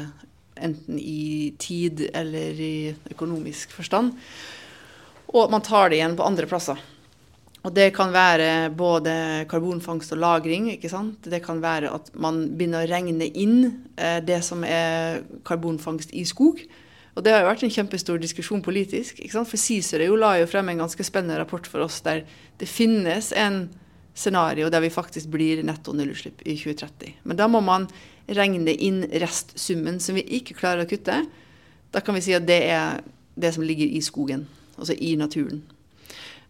enten 0.57 0.99
i 0.99 1.52
tid 1.59 2.09
eller 2.14 2.61
i 2.61 2.95
økonomisk 3.12 3.73
forstand. 3.76 4.16
Og 5.30 5.50
man 5.52 5.62
tar 5.62 5.90
det 5.90 6.00
igjen 6.00 6.16
på 6.19 6.26
andre 6.26 6.49
plasser. 6.50 6.80
Og 7.61 7.75
det 7.76 7.90
kan 7.92 8.12
være 8.12 8.71
både 8.73 9.45
karbonfangst 9.49 10.12
og 10.12 10.19
-lagring. 10.19 10.71
ikke 10.73 10.88
sant? 10.88 11.25
Det 11.25 11.42
kan 11.45 11.62
være 11.62 11.92
at 11.95 12.11
man 12.14 12.57
begynner 12.57 12.87
å 12.87 12.90
regne 12.90 13.28
inn 13.28 13.85
eh, 13.97 14.21
det 14.21 14.42
som 14.45 14.64
er 14.64 15.23
karbonfangst 15.45 16.11
i 16.12 16.25
skog. 16.25 16.61
Og 17.14 17.25
det 17.25 17.33
har 17.33 17.42
jo 17.42 17.50
vært 17.50 17.62
en 17.66 17.71
kjempestor 17.71 18.19
diskusjon 18.19 18.62
politisk. 18.62 19.21
ikke 19.21 19.33
sant? 19.33 19.49
For 19.49 19.57
Cicero 19.57 20.16
la 20.16 20.38
jo 20.38 20.47
frem 20.47 20.69
en 20.69 20.78
ganske 20.78 21.04
spennende 21.04 21.38
rapport 21.38 21.66
for 21.66 21.80
oss 21.80 22.00
der 22.00 22.25
det 22.59 22.69
finnes 22.69 23.33
en 23.33 23.69
scenario 24.14 24.71
der 24.71 24.80
vi 24.80 24.90
faktisk 24.90 25.28
blir 25.28 25.62
netto 25.62 25.92
nullutslipp 25.92 26.42
i 26.47 26.57
2030. 26.57 27.14
Men 27.25 27.37
da 27.37 27.49
må 27.49 27.61
man 27.61 27.88
regne 28.37 28.75
inn 28.75 29.03
restsummen 29.23 30.01
som 30.03 30.19
vi 30.19 30.25
ikke 30.39 30.57
klarer 30.59 30.85
å 30.85 30.91
kutte. 30.91 31.23
Da 31.91 32.03
kan 32.05 32.17
vi 32.17 32.25
si 32.25 32.35
at 32.37 32.47
det 32.49 32.63
er 32.71 33.03
det 33.41 33.53
som 33.57 33.65
ligger 33.67 33.87
i 33.87 34.03
skogen, 34.05 34.47
altså 34.77 34.95
i 34.95 35.15
naturen. 35.19 35.63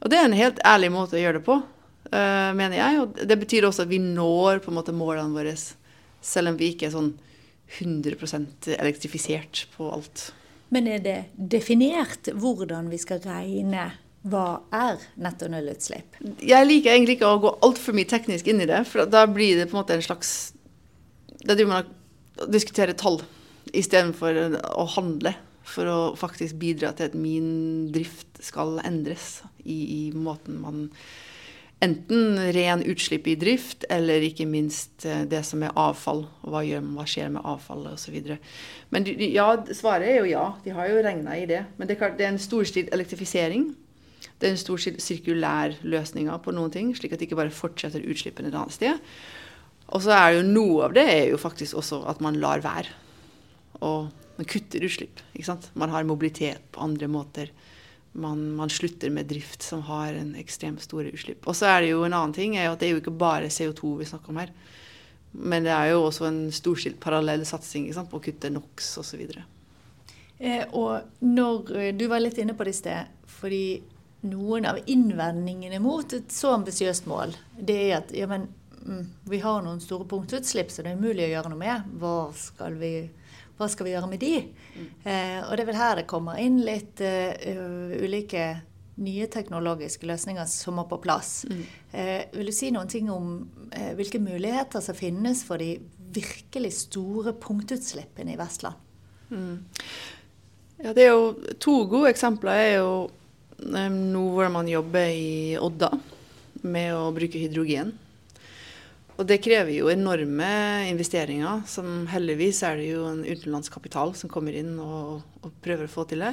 Og 0.00 0.10
det 0.12 0.18
er 0.18 0.28
en 0.28 0.36
helt 0.36 0.60
ærlig 0.66 0.90
måte 0.94 1.18
å 1.18 1.22
gjøre 1.22 1.40
det 1.40 1.46
på, 1.46 1.58
uh, 1.60 2.50
mener 2.56 2.76
jeg. 2.78 3.00
Og 3.02 3.24
det 3.28 3.38
betyr 3.40 3.68
også 3.68 3.84
at 3.84 3.92
vi 3.92 4.00
når 4.02 4.62
på 4.64 4.72
en 4.72 4.78
måte 4.80 4.96
målene 4.96 5.36
våre, 5.36 5.54
selv 6.20 6.52
om 6.52 6.60
vi 6.60 6.72
ikke 6.74 6.88
er 6.88 6.94
sånn 6.96 7.14
100% 7.78 8.72
elektrifisert 8.76 9.66
på 9.76 9.90
alt. 9.94 10.30
Men 10.74 10.86
er 10.90 11.02
det 11.02 11.18
definert 11.34 12.30
hvordan 12.34 12.90
vi 12.90 12.98
skal 13.02 13.22
regne 13.24 13.90
hva 14.30 14.60
er 14.74 15.00
netto 15.22 15.48
nullutslipp? 15.48 16.18
Jeg 16.44 16.66
liker 16.66 16.92
egentlig 16.92 17.16
ikke 17.16 17.30
å 17.30 17.40
gå 17.40 17.52
altfor 17.64 17.96
mye 17.96 18.08
teknisk 18.08 18.50
inn 18.52 18.60
i 18.60 18.68
det, 18.68 18.82
for 18.88 19.08
da 19.08 19.24
blir 19.30 19.56
det 19.56 19.70
på 19.70 19.76
en 19.76 19.80
måte 19.80 19.96
en 19.96 20.04
slags 20.04 20.52
Da 21.44 21.56
driver 21.56 21.72
man 21.72 21.94
og 22.40 22.52
diskuterer 22.52 22.96
tall 22.96 23.20
istedenfor 23.76 24.58
å 24.72 24.86
handle 24.96 25.34
for 25.70 25.88
å 25.88 25.98
faktisk 26.18 26.58
bidra 26.60 26.92
til 26.96 27.10
at 27.10 27.18
min 27.18 27.90
drift 27.94 28.40
skal 28.42 28.80
endres 28.84 29.42
i, 29.62 29.76
i 29.76 30.02
måten 30.16 30.60
man 30.62 30.86
Enten 31.80 32.36
ren 32.52 32.82
utslipp 32.84 33.24
i 33.24 33.38
drift, 33.40 33.86
eller 33.88 34.20
ikke 34.20 34.44
minst 34.44 35.06
eh, 35.08 35.22
det 35.24 35.40
som 35.48 35.62
er 35.64 35.72
avfall. 35.80 36.26
Hva, 36.44 36.60
gjør, 36.60 36.82
hva 36.92 37.06
skjer 37.08 37.30
med 37.32 37.46
avfallet 37.48 37.96
osv. 37.96 38.18
Men 38.92 39.08
ja, 39.24 39.46
svaret 39.72 40.10
er 40.10 40.18
jo 40.18 40.26
ja. 40.28 40.42
De 40.60 40.74
har 40.76 40.90
jo 40.90 41.00
regna 41.06 41.38
i 41.40 41.46
det. 41.48 41.62
Men 41.78 41.88
det 41.88 41.96
er, 41.96 42.00
klart, 42.02 42.18
det 42.18 42.26
er 42.26 42.34
en 42.34 42.42
storstilt 42.42 42.92
elektrifisering. 42.92 43.70
Det 44.20 44.50
er 44.50 44.52
en 44.52 44.60
stor 44.60 44.84
sirkulær 45.00 45.78
løsning 45.80 46.28
på 46.44 46.52
noen 46.52 46.74
ting, 46.74 46.92
slik 46.96 47.16
at 47.16 47.22
det 47.22 47.30
ikke 47.30 47.40
bare 47.40 47.54
fortsetter 47.54 48.04
utslippene 48.12 48.52
et 48.52 48.60
annet 48.60 48.76
sted. 48.76 49.00
Og 49.90 50.04
så 50.04 50.14
er 50.14 50.30
det 50.30 50.40
jo 50.40 50.48
noe 50.48 50.86
av 50.86 50.94
det 50.94 51.06
er 51.10 51.24
jo 51.32 51.40
faktisk 51.40 51.80
også 51.80 52.04
at 52.10 52.20
man 52.22 52.38
lar 52.42 52.62
være. 52.62 52.92
Og 53.80 54.10
man 54.38 54.48
kutter 54.48 54.84
utslipp. 54.86 55.22
ikke 55.34 55.48
sant? 55.48 55.70
Man 55.74 55.92
har 55.92 56.06
mobilitet 56.08 56.62
på 56.72 56.84
andre 56.84 57.08
måter. 57.10 57.50
Man, 58.12 58.50
man, 58.58 58.70
slutter 58.70 59.10
med 59.10 59.28
drift 59.30 59.62
som 59.62 59.82
har 59.86 60.16
en 60.18 60.34
ekstremt 60.38 60.82
store 60.82 61.12
utslipp. 61.14 61.46
Og 61.46 61.56
så 61.58 61.68
er 61.70 61.82
det 61.82 61.92
jo 61.92 62.04
en 62.06 62.14
annen 62.14 62.34
ting, 62.34 62.56
at 62.58 62.80
det 62.80 62.88
er 62.88 62.96
jo 62.96 63.02
ikke 63.02 63.14
bare 63.14 63.50
CO2 63.52 63.96
vi 64.00 64.08
snakker 64.08 64.32
om 64.32 64.40
her. 64.42 64.52
Men 65.32 65.66
det 65.66 65.74
er 65.74 65.92
jo 65.92 66.06
også 66.08 66.26
en 66.26 66.40
storstilt 66.54 66.98
parallell 67.02 67.44
satsing 67.46 67.86
ikke 67.86 67.98
sant, 68.00 68.10
på 68.10 68.18
å 68.18 68.24
kutte 68.24 68.50
NOx 68.50 68.90
osv. 69.02 69.22
Eh, 70.40 70.64
og 70.72 71.22
når 71.22 71.74
eh, 71.76 71.92
Du 71.94 72.06
var 72.10 72.22
litt 72.22 72.40
inne 72.40 72.56
på 72.56 72.66
det 72.66 72.74
i 72.74 72.80
sted. 72.80 73.16
fordi 73.30 73.64
noen 74.20 74.66
av 74.68 74.76
innvendingene 74.84 75.78
mot 75.80 76.12
et 76.12 76.32
så 76.32 76.52
ambisiøst 76.58 77.06
mål, 77.08 77.32
det 77.56 77.76
er 77.86 77.94
at 78.02 78.10
ja, 78.12 78.26
men, 78.28 78.50
vi 79.30 79.40
har 79.42 79.62
noen 79.64 79.80
store 79.82 80.06
punktutslipp, 80.08 80.70
så 80.72 80.82
det 80.82 80.92
er 80.92 81.00
umulig 81.00 81.26
å 81.26 81.32
gjøre 81.34 81.52
noe 81.52 81.60
med. 81.60 81.90
Hva 82.00 82.14
skal 82.36 82.78
vi 82.80 82.94
hva 83.60 83.66
skal 83.68 83.84
vi 83.84 83.90
gjøre 83.92 84.08
med 84.08 84.22
de? 84.22 84.36
Mm. 84.72 84.84
Eh, 85.04 85.38
og 85.44 85.50
det 85.52 85.62
er 85.62 85.68
vel 85.68 85.76
her 85.76 85.98
det 85.98 86.06
kommer 86.08 86.38
inn 86.40 86.62
litt 86.64 87.02
uh, 87.04 87.90
ulike 88.00 88.44
nye 89.00 89.26
teknologiske 89.32 90.08
løsninger 90.08 90.48
som 90.50 90.76
må 90.76 90.84
på 90.88 90.98
plass. 91.00 91.44
Mm. 91.48 91.62
Eh, 91.92 92.22
vil 92.34 92.50
du 92.50 92.54
si 92.54 92.70
noen 92.74 92.90
ting 92.90 93.08
om 93.12 93.32
eh, 93.72 93.92
hvilke 93.96 94.20
muligheter 94.20 94.84
som 94.84 94.96
finnes 94.96 95.42
for 95.46 95.60
de 95.60 95.78
virkelig 96.12 96.74
store 96.82 97.32
punktutslippene 97.40 98.34
i 98.34 98.38
Vestland? 98.40 98.76
Mm. 99.30 99.62
Ja, 100.80 100.92
det 100.96 101.06
er 101.06 101.12
jo 101.12 101.54
To 101.62 101.84
gode 101.88 102.10
eksempler 102.10 102.56
er 102.56 102.70
jo 102.80 102.92
um, 103.62 103.98
nå 104.10 104.24
hvor 104.34 104.48
man 104.52 104.68
jobber 104.68 105.12
i 105.12 105.56
Odda 105.60 105.92
med 106.66 106.92
å 106.96 107.10
bruke 107.16 107.40
hydrogen. 107.40 107.92
Og 109.20 109.26
det 109.28 109.42
krever 109.44 109.74
jo 109.74 109.90
enorme 109.92 110.50
investeringer, 110.88 111.64
som 111.68 112.06
heldigvis 112.08 112.62
er 112.64 112.78
det 112.80 112.86
jo 112.88 113.04
en 113.04 113.20
utenlandsk 113.26 113.74
kapital 113.76 114.14
som 114.16 114.32
kommer 114.32 114.56
inn 114.56 114.78
og, 114.80 115.20
og 115.44 115.58
prøver 115.60 115.84
å 115.84 115.92
få 115.92 116.06
til 116.08 116.24
det. 116.24 116.30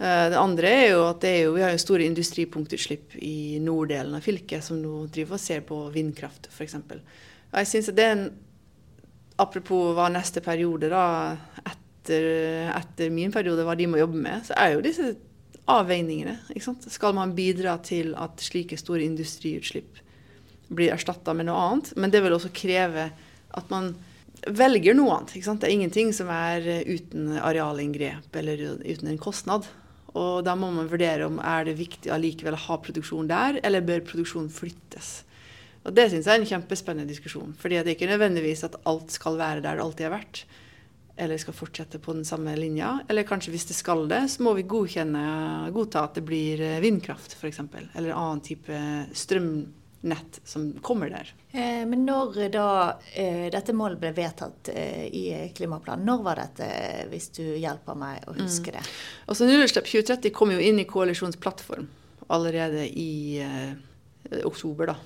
Eh, 0.00 0.24
det 0.32 0.40
andre 0.40 0.72
er 0.80 0.88
jo 0.90 1.04
at 1.06 1.26
er 1.28 1.36
jo, 1.44 1.52
vi 1.54 1.62
har 1.62 1.70
jo 1.76 1.84
store 1.84 2.08
industripunktutslipp 2.10 3.14
i 3.22 3.60
norddelen 3.62 4.18
av 4.18 4.26
fylket, 4.26 4.66
som 4.66 4.80
nå 4.82 5.04
driver 5.14 5.38
og 5.38 5.44
ser 5.44 5.62
på 5.68 5.78
vindkraft 5.94 6.50
f.eks. 6.50 6.74
Jeg 7.54 7.70
synes 7.70 7.92
at 7.92 8.00
det 8.00 8.08
er 8.08 8.18
en 8.18 8.26
Apropos 9.36 9.90
hva 9.92 10.06
neste 10.08 10.40
periode, 10.40 10.88
da, 10.88 11.36
etter, 11.60 12.22
etter, 12.72 13.10
min 13.12 13.28
periode, 13.28 13.66
hva 13.68 13.74
de 13.76 13.84
må 13.92 13.98
jobbe 14.00 14.16
med, 14.16 14.46
så 14.48 14.54
er 14.56 14.70
jo 14.72 14.78
disse 14.80 15.10
avveiningene. 15.68 16.38
ikke 16.54 16.64
sant? 16.64 16.86
Skal 16.88 17.12
man 17.18 17.34
bidra 17.36 17.74
til 17.84 18.14
at 18.16 18.40
slike 18.40 18.78
store 18.80 19.04
industriutslipp 19.04 20.00
blir 20.68 20.92
erstatta 20.94 21.34
med 21.36 21.48
noe 21.48 21.62
annet. 21.62 21.92
Men 21.96 22.12
det 22.12 22.22
vil 22.24 22.36
også 22.36 22.52
kreve 22.54 23.10
at 23.56 23.72
man 23.72 23.94
velger 24.46 24.96
noe 24.96 25.16
annet. 25.16 25.34
Det 25.36 25.66
er 25.66 25.74
ingenting 25.74 26.12
som 26.14 26.30
er 26.32 26.64
uten 26.86 27.36
arealinngrep 27.38 28.36
eller 28.36 28.62
uten 28.84 29.10
en 29.10 29.20
kostnad. 29.20 29.68
Og 30.16 30.44
da 30.46 30.54
må 30.56 30.70
man 30.72 30.88
vurdere 30.88 31.28
om 31.28 31.40
er 31.44 31.68
det 31.68 31.76
viktig 31.78 32.12
allikevel 32.12 32.56
å 32.56 32.64
ha 32.68 32.76
produksjon 32.80 33.28
der, 33.28 33.60
eller 33.66 33.84
bør 33.84 34.04
produksjonen 34.06 34.52
flyttes. 34.52 35.22
Og 35.86 35.94
Det 35.94 36.08
syns 36.10 36.26
jeg 36.26 36.34
er 36.34 36.42
en 36.42 36.52
kjempespennende 36.52 37.12
diskusjon. 37.12 37.54
fordi 37.54 37.76
det 37.76 37.92
er 37.92 37.94
ikke 37.96 38.10
nødvendigvis 38.10 38.64
at 38.64 38.78
alt 38.84 39.10
skal 39.10 39.36
være 39.38 39.60
der 39.60 39.76
det 39.76 39.84
alltid 39.84 40.08
har 40.08 40.18
vært. 40.18 40.44
Eller 41.16 41.38
skal 41.38 41.54
fortsette 41.54 41.98
på 41.98 42.12
den 42.12 42.24
samme 42.24 42.56
linja. 42.56 43.00
Eller 43.08 43.24
kanskje 43.24 43.50
hvis 43.50 43.68
det 43.68 43.76
skal 43.76 44.08
det, 44.08 44.28
så 44.28 44.42
må 44.42 44.54
vi 44.54 44.66
godkjenne, 44.68 45.70
godta 45.72 46.04
at 46.04 46.18
det 46.18 46.24
blir 46.26 46.60
vindkraft 46.82 47.36
f.eks. 47.38 47.60
Eller 47.94 48.12
annen 48.12 48.42
type 48.44 48.80
strøm 49.14 49.66
nett 50.00 50.40
som 50.44 50.72
kommer 50.82 51.10
der. 51.10 51.34
Eh, 51.50 51.86
men 51.86 52.04
når 52.06 52.48
da 52.52 52.68
eh, 53.14 53.48
dette 53.52 53.74
målet 53.76 54.00
ble 54.00 54.12
vedtatt 54.16 54.70
eh, 54.72 55.06
i 55.08 55.24
klimaplanen, 55.56 56.06
når 56.06 56.22
var 56.26 56.40
dette, 56.42 56.68
hvis 57.10 57.30
du 57.36 57.42
hjelper 57.42 57.98
meg 57.98 58.26
å 58.28 58.36
huske 58.36 58.74
det? 58.74 58.84
Mm. 58.84 58.92
Altså 59.26 59.48
Nullutslipp 59.48 59.88
2030 59.90 60.34
kom 60.36 60.54
jo 60.54 60.62
inn 60.62 60.80
i 60.82 60.88
koalisjonsplattform 60.88 61.88
allerede 62.32 62.86
i 62.90 63.42
eh, 63.42 64.40
oktober 64.46 64.92
da, 64.92 64.96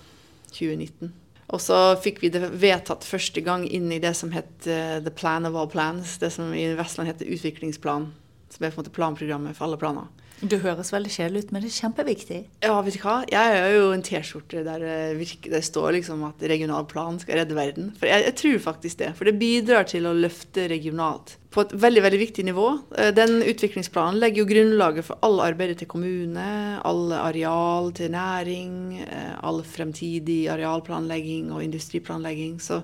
2019. 0.53 1.13
Og 1.51 1.59
så 1.63 1.79
fikk 1.99 2.21
vi 2.23 2.31
det 2.31 2.45
vedtatt 2.63 3.07
første 3.07 3.43
gang 3.43 3.65
inn 3.67 3.91
i 3.91 3.99
det 4.03 4.13
som 4.15 4.31
het 4.31 4.53
The 4.63 5.11
Plan 5.11 5.49
of 5.49 5.57
All 5.59 5.67
Plans. 5.71 6.13
Det 6.23 6.31
som 6.31 6.53
i 6.55 6.69
Vestland 6.79 7.11
heter 7.11 7.27
Utviklingsplan. 7.27 8.07
Som 8.55 8.63
er 8.63 8.71
på 8.71 8.79
en 8.79 8.85
måte 8.85 8.95
planprogrammet 8.95 9.59
for 9.59 9.67
alle 9.67 9.81
planer. 9.81 10.07
Du 10.41 10.55
høres 10.63 10.89
veldig 10.89 11.11
kjedelig 11.13 11.43
ut, 11.45 11.51
men 11.53 11.61
det 11.61 11.69
er 11.69 11.75
kjempeviktig. 11.83 12.39
Ja, 12.65 12.79
vet 12.81 12.95
du 12.97 13.03
hva. 13.03 13.17
Jeg 13.29 13.57
er 13.59 13.75
jo 13.75 13.91
en 13.93 14.05
T-skjorte 14.05 14.63
der 14.65 14.85
det 15.21 15.61
står 15.67 15.99
liksom 15.99 16.23
at 16.25 16.41
regional 16.49 16.87
plan 16.89 17.19
skal 17.21 17.43
redde 17.43 17.57
verden. 17.59 17.91
For 18.01 18.09
jeg, 18.09 18.25
jeg, 18.25 18.37
tror 18.41 18.63
faktisk 18.71 19.03
det. 19.03 19.11
For 19.19 19.29
det 19.29 19.37
bidrar 19.41 19.85
til 19.91 20.09
å 20.09 20.15
løfte 20.17 20.65
regionalt 20.73 21.37
på 21.53 21.67
et 21.67 21.75
veldig 21.83 22.05
veldig 22.07 22.21
viktig 22.23 22.45
nivå. 22.49 22.67
Eh, 22.97 23.11
den 23.13 23.43
utviklingsplanen 23.43 24.21
legger 24.23 24.41
jo 24.41 24.49
grunnlaget 24.49 25.09
for 25.11 25.21
all 25.27 25.43
arbeidet 25.45 25.83
til 25.83 25.91
kommune, 25.93 26.47
all 26.89 27.13
areal 27.19 27.93
til 27.99 28.15
næring, 28.15 28.79
eh, 29.05 29.35
all 29.45 29.61
fremtidig 29.67 30.47
arealplanlegging 30.55 31.51
og 31.53 31.67
industriplanlegging. 31.67 32.57
Så 32.65 32.81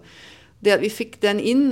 det 0.61 0.77
at 0.77 0.85
vi 0.85 0.93
fikk 0.93 1.23
den 1.25 1.41
inn, 1.41 1.65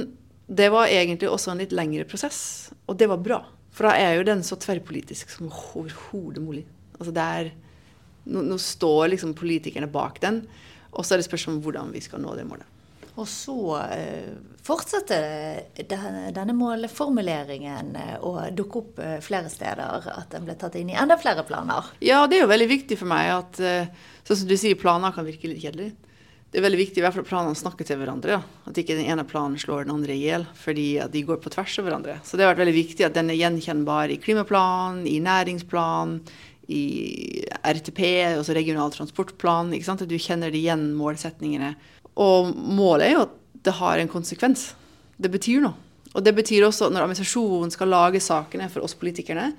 det 0.48 0.70
var 0.72 0.88
egentlig 0.88 1.28
også 1.28 1.52
en 1.52 1.60
litt 1.60 1.76
lengre 1.76 2.08
prosess. 2.08 2.72
Og 2.88 2.96
det 2.96 3.10
var 3.12 3.20
bra. 3.20 3.42
For 3.74 3.88
da 3.88 3.94
er 3.98 4.18
jo 4.18 4.26
den 4.28 4.44
så 4.46 4.58
tverrpolitisk 4.60 5.32
som 5.34 5.50
overhodet 5.50 6.42
mulig. 6.42 6.62
Altså 6.98 7.14
det 7.14 7.24
er, 7.38 7.50
nå, 8.30 8.44
nå, 8.46 8.58
står 8.60 9.10
liksom 9.14 9.34
politikerne 9.38 9.90
bak 9.90 10.20
den, 10.22 10.44
og 10.94 11.02
så 11.02 11.14
er 11.14 11.20
det 11.20 11.26
spørsmål 11.26 11.56
om 11.56 11.64
hvordan 11.64 11.90
vi 11.94 12.04
skal 12.04 12.22
nå 12.22 12.36
det 12.38 12.46
målet. 12.46 12.70
Og 13.14 13.26
så 13.30 13.54
uh, 13.78 14.30
fortsetter 14.66 15.84
denne, 15.86 16.54
målformuleringen 16.58 17.92
uh, 17.94 18.14
å 18.26 18.32
dukke 18.54 18.80
opp 18.80 19.02
uh, 19.02 19.18
flere 19.22 19.50
steder. 19.50 20.08
At 20.10 20.32
den 20.34 20.46
ble 20.46 20.56
tatt 20.58 20.78
inn 20.78 20.90
i 20.90 20.96
enda 20.98 21.18
flere 21.18 21.44
planer. 21.46 21.92
Ja, 22.02 22.24
det 22.30 22.40
er 22.40 22.46
jo 22.46 22.50
veldig 22.50 22.70
viktig 22.72 22.98
for 22.98 23.10
meg 23.10 23.30
at 23.36 23.62
sånn 24.26 24.40
som 24.40 24.50
du 24.50 24.56
sier, 24.58 24.78
planer 24.78 25.14
kan 25.14 25.26
virke 25.26 25.50
litt 25.50 25.62
kjedelig 25.62 25.92
det 26.54 26.60
er 26.60 26.68
veldig 26.68 26.78
viktig 26.78 27.00
i 27.00 27.02
hvert 27.02 27.16
fall 27.16 27.24
at 27.24 27.30
planene 27.32 27.58
snakker 27.58 27.86
til 27.88 27.98
hverandre. 27.98 28.36
Ja. 28.36 28.68
At 28.70 28.76
ikke 28.78 28.94
den 28.94 29.08
ene 29.10 29.24
planen 29.26 29.58
slår 29.58 29.88
den 29.88 29.96
andre 29.96 30.14
i 30.14 30.20
hjel 30.22 30.44
fordi 30.54 30.86
de 31.10 31.22
går 31.26 31.40
på 31.42 31.50
tvers 31.50 31.74
av 31.82 31.88
hverandre. 31.88 32.14
Så 32.22 32.38
det 32.38 32.46
har 32.46 32.52
vært 32.52 32.62
veldig 32.62 32.76
viktig 32.76 33.06
at 33.08 33.16
den 33.16 33.32
er 33.32 33.40
gjenkjennbar 33.40 34.12
i 34.14 34.20
klimaplanen, 34.22 35.00
i 35.10 35.16
næringsplanen, 35.24 36.20
i 36.70 36.84
RTP, 37.58 38.00
altså 38.36 38.54
regional 38.54 38.94
transportplan. 38.94 39.74
At 39.74 40.06
du 40.06 40.14
kjenner 40.14 40.54
det 40.54 40.62
igjen 40.62 40.92
målsetningene. 40.94 41.74
Og 42.22 42.54
målet 42.54 43.08
er 43.08 43.16
jo 43.16 43.26
at 43.26 43.34
det 43.66 43.74
har 43.80 43.98
en 43.98 44.14
konsekvens. 44.14 44.70
Det 45.18 45.34
betyr 45.34 45.66
noe. 45.66 45.74
Og 46.14 46.22
det 46.22 46.36
betyr 46.38 46.68
også 46.68 46.86
at 46.86 46.94
når 46.94 47.08
administrasjonen 47.08 47.74
skal 47.74 47.90
lage 47.90 48.22
sakene 48.22 48.70
for 48.70 48.86
oss 48.86 48.94
politikerne, 48.94 49.50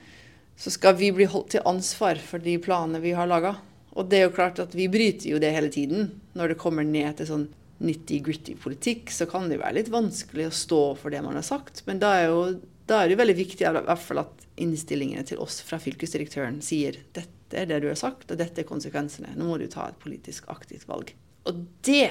så 0.55 0.71
skal 0.71 0.95
vi 0.95 1.11
bli 1.11 1.27
holdt 1.27 1.57
til 1.57 1.67
ansvar 1.67 2.23
for 2.23 2.39
de 2.39 2.55
planene 2.63 3.03
vi 3.03 3.11
har 3.19 3.27
laga. 3.27 3.57
Og 3.95 4.09
det 4.11 4.19
er 4.19 4.25
jo 4.27 4.35
klart 4.35 4.59
at 4.59 4.73
vi 4.75 4.89
bryter 4.91 5.29
jo 5.31 5.39
det 5.41 5.53
hele 5.55 5.71
tiden. 5.71 6.09
Når 6.35 6.51
det 6.51 6.59
kommer 6.61 6.83
ned 6.87 7.15
til 7.17 7.29
sånn 7.29 7.45
nitty-gritty 7.83 8.55
politikk, 8.59 9.11
så 9.11 9.27
kan 9.27 9.49
det 9.51 9.59
være 9.61 9.79
litt 9.79 9.91
vanskelig 9.91 10.49
å 10.49 10.55
stå 10.55 10.81
for 10.99 11.13
det 11.13 11.21
man 11.23 11.37
har 11.39 11.45
sagt. 11.47 11.83
Men 11.87 11.99
da 12.03 12.13
er, 12.19 12.29
jo, 12.31 12.41
da 12.87 13.01
er 13.01 13.07
det 13.07 13.15
jo 13.15 13.21
veldig 13.23 13.37
viktig 13.39 13.67
i 13.67 13.73
hvert 13.75 14.03
fall 14.03 14.23
at 14.23 14.45
innstillingene 14.61 15.25
til 15.27 15.41
oss 15.43 15.59
fra 15.67 15.79
fylkesdirektøren 15.83 16.61
sier 16.63 17.01
dette 17.15 17.59
er 17.59 17.67
det 17.69 17.81
du 17.83 17.89
har 17.91 17.99
sagt, 17.99 18.29
og 18.31 18.39
dette 18.39 18.63
er 18.63 18.67
konsekvensene. 18.67 19.35
Nå 19.35 19.47
må 19.47 19.59
du 19.61 19.67
ta 19.71 19.89
et 19.89 19.99
politisk 20.01 20.47
aktivt 20.51 20.87
valg. 20.89 21.11
Og 21.45 21.61
det 21.85 22.09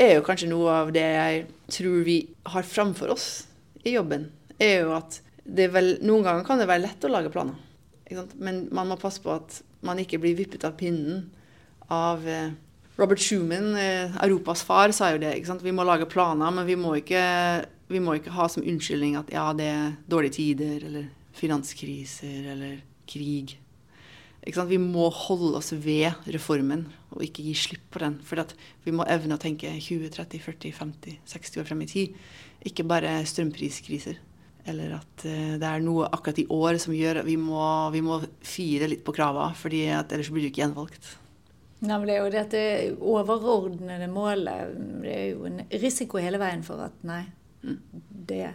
er 0.00 0.14
jo 0.16 0.26
kanskje 0.26 0.50
noe 0.50 0.74
av 0.84 0.92
det 0.94 1.06
jeg 1.06 1.46
tror 1.78 2.04
vi 2.06 2.20
har 2.54 2.66
framfor 2.66 3.14
oss 3.14 3.28
i 3.84 3.96
jobben. 3.96 4.30
er 4.60 4.84
jo 4.84 4.94
at 4.96 5.22
vel, 5.44 5.96
Noen 6.04 6.24
ganger 6.26 6.44
kan 6.46 6.60
det 6.60 6.68
være 6.68 6.84
lett 6.84 7.04
å 7.04 7.10
lage 7.12 7.32
planer. 7.32 7.56
Men 8.38 8.66
man 8.74 8.90
må 8.90 8.98
passe 9.00 9.22
på 9.22 9.32
at 9.34 9.60
man 9.86 10.00
ikke 10.02 10.20
blir 10.22 10.36
vippet 10.38 10.64
av 10.66 10.76
pinnen 10.80 11.28
av 11.90 12.26
eh, 12.28 12.52
Robert 13.00 13.22
Schumann, 13.22 13.76
eh, 13.76 14.16
Europas 14.24 14.62
far, 14.62 14.92
sa 14.92 15.12
jo 15.14 15.22
det. 15.22 15.34
Vi 15.62 15.72
må 15.72 15.86
lage 15.86 16.08
planer, 16.10 16.50
men 16.52 16.66
vi 16.68 16.76
må, 16.76 16.96
ikke, 17.00 17.22
vi 17.88 18.02
må 18.02 18.18
ikke 18.18 18.34
ha 18.36 18.48
som 18.50 18.66
unnskyldning 18.66 19.16
at 19.18 19.32
ja, 19.32 19.48
det 19.56 19.70
er 19.72 19.96
dårlige 20.10 20.36
tider, 20.36 20.84
eller 20.84 21.08
finanskriser, 21.38 22.52
eller 22.52 22.78
krig. 23.08 23.56
Vi 24.40 24.78
må 24.80 25.10
holde 25.12 25.58
oss 25.58 25.72
ved 25.72 26.12
reformen 26.32 26.86
og 27.12 27.24
ikke 27.26 27.44
gi 27.44 27.54
slipp 27.56 27.90
på 27.92 28.00
den. 28.00 28.18
For 28.24 28.40
vi 28.86 28.94
må 28.94 29.04
evne 29.08 29.36
å 29.36 29.42
tenke 29.42 29.68
20, 29.68 30.08
30, 30.14 30.40
40, 30.46 30.72
50, 30.76 31.18
60 31.28 31.60
år 31.60 31.68
frem 31.68 31.84
i 31.84 31.88
tid. 31.90 32.20
Ikke 32.64 32.86
bare 32.88 33.18
strømpriskriser. 33.28 34.20
Eller 34.68 34.98
at 34.98 35.24
eh, 35.28 35.56
det 35.60 35.66
er 35.66 35.82
noe 35.84 36.08
akkurat 36.12 36.42
i 36.42 36.46
år 36.52 36.78
som 36.82 36.94
gjør 36.96 37.22
at 37.22 37.28
vi 37.28 37.38
må, 37.40 37.62
vi 37.94 38.02
må 38.04 38.20
fire 38.44 38.90
litt 38.90 39.04
på 39.06 39.14
kravene, 39.16 39.56
for 39.56 39.72
ellers 39.72 40.32
blir 40.32 40.44
du 40.44 40.50
ikke 40.50 40.64
gjenvalgt. 40.64 41.16
Nei, 41.80 41.96
men 41.96 42.06
det 42.08 42.14
er 42.14 42.20
jo 42.20 42.32
dette 42.34 42.62
overordnede 43.08 44.08
målet. 44.12 44.72
Det 45.00 45.12
er 45.16 45.28
jo 45.30 45.46
en 45.48 45.62
risiko 45.80 46.20
hele 46.20 46.40
veien 46.40 46.64
for 46.64 46.82
at 46.84 46.96
nei, 47.08 47.22
mm. 47.64 47.78
det, 48.28 48.48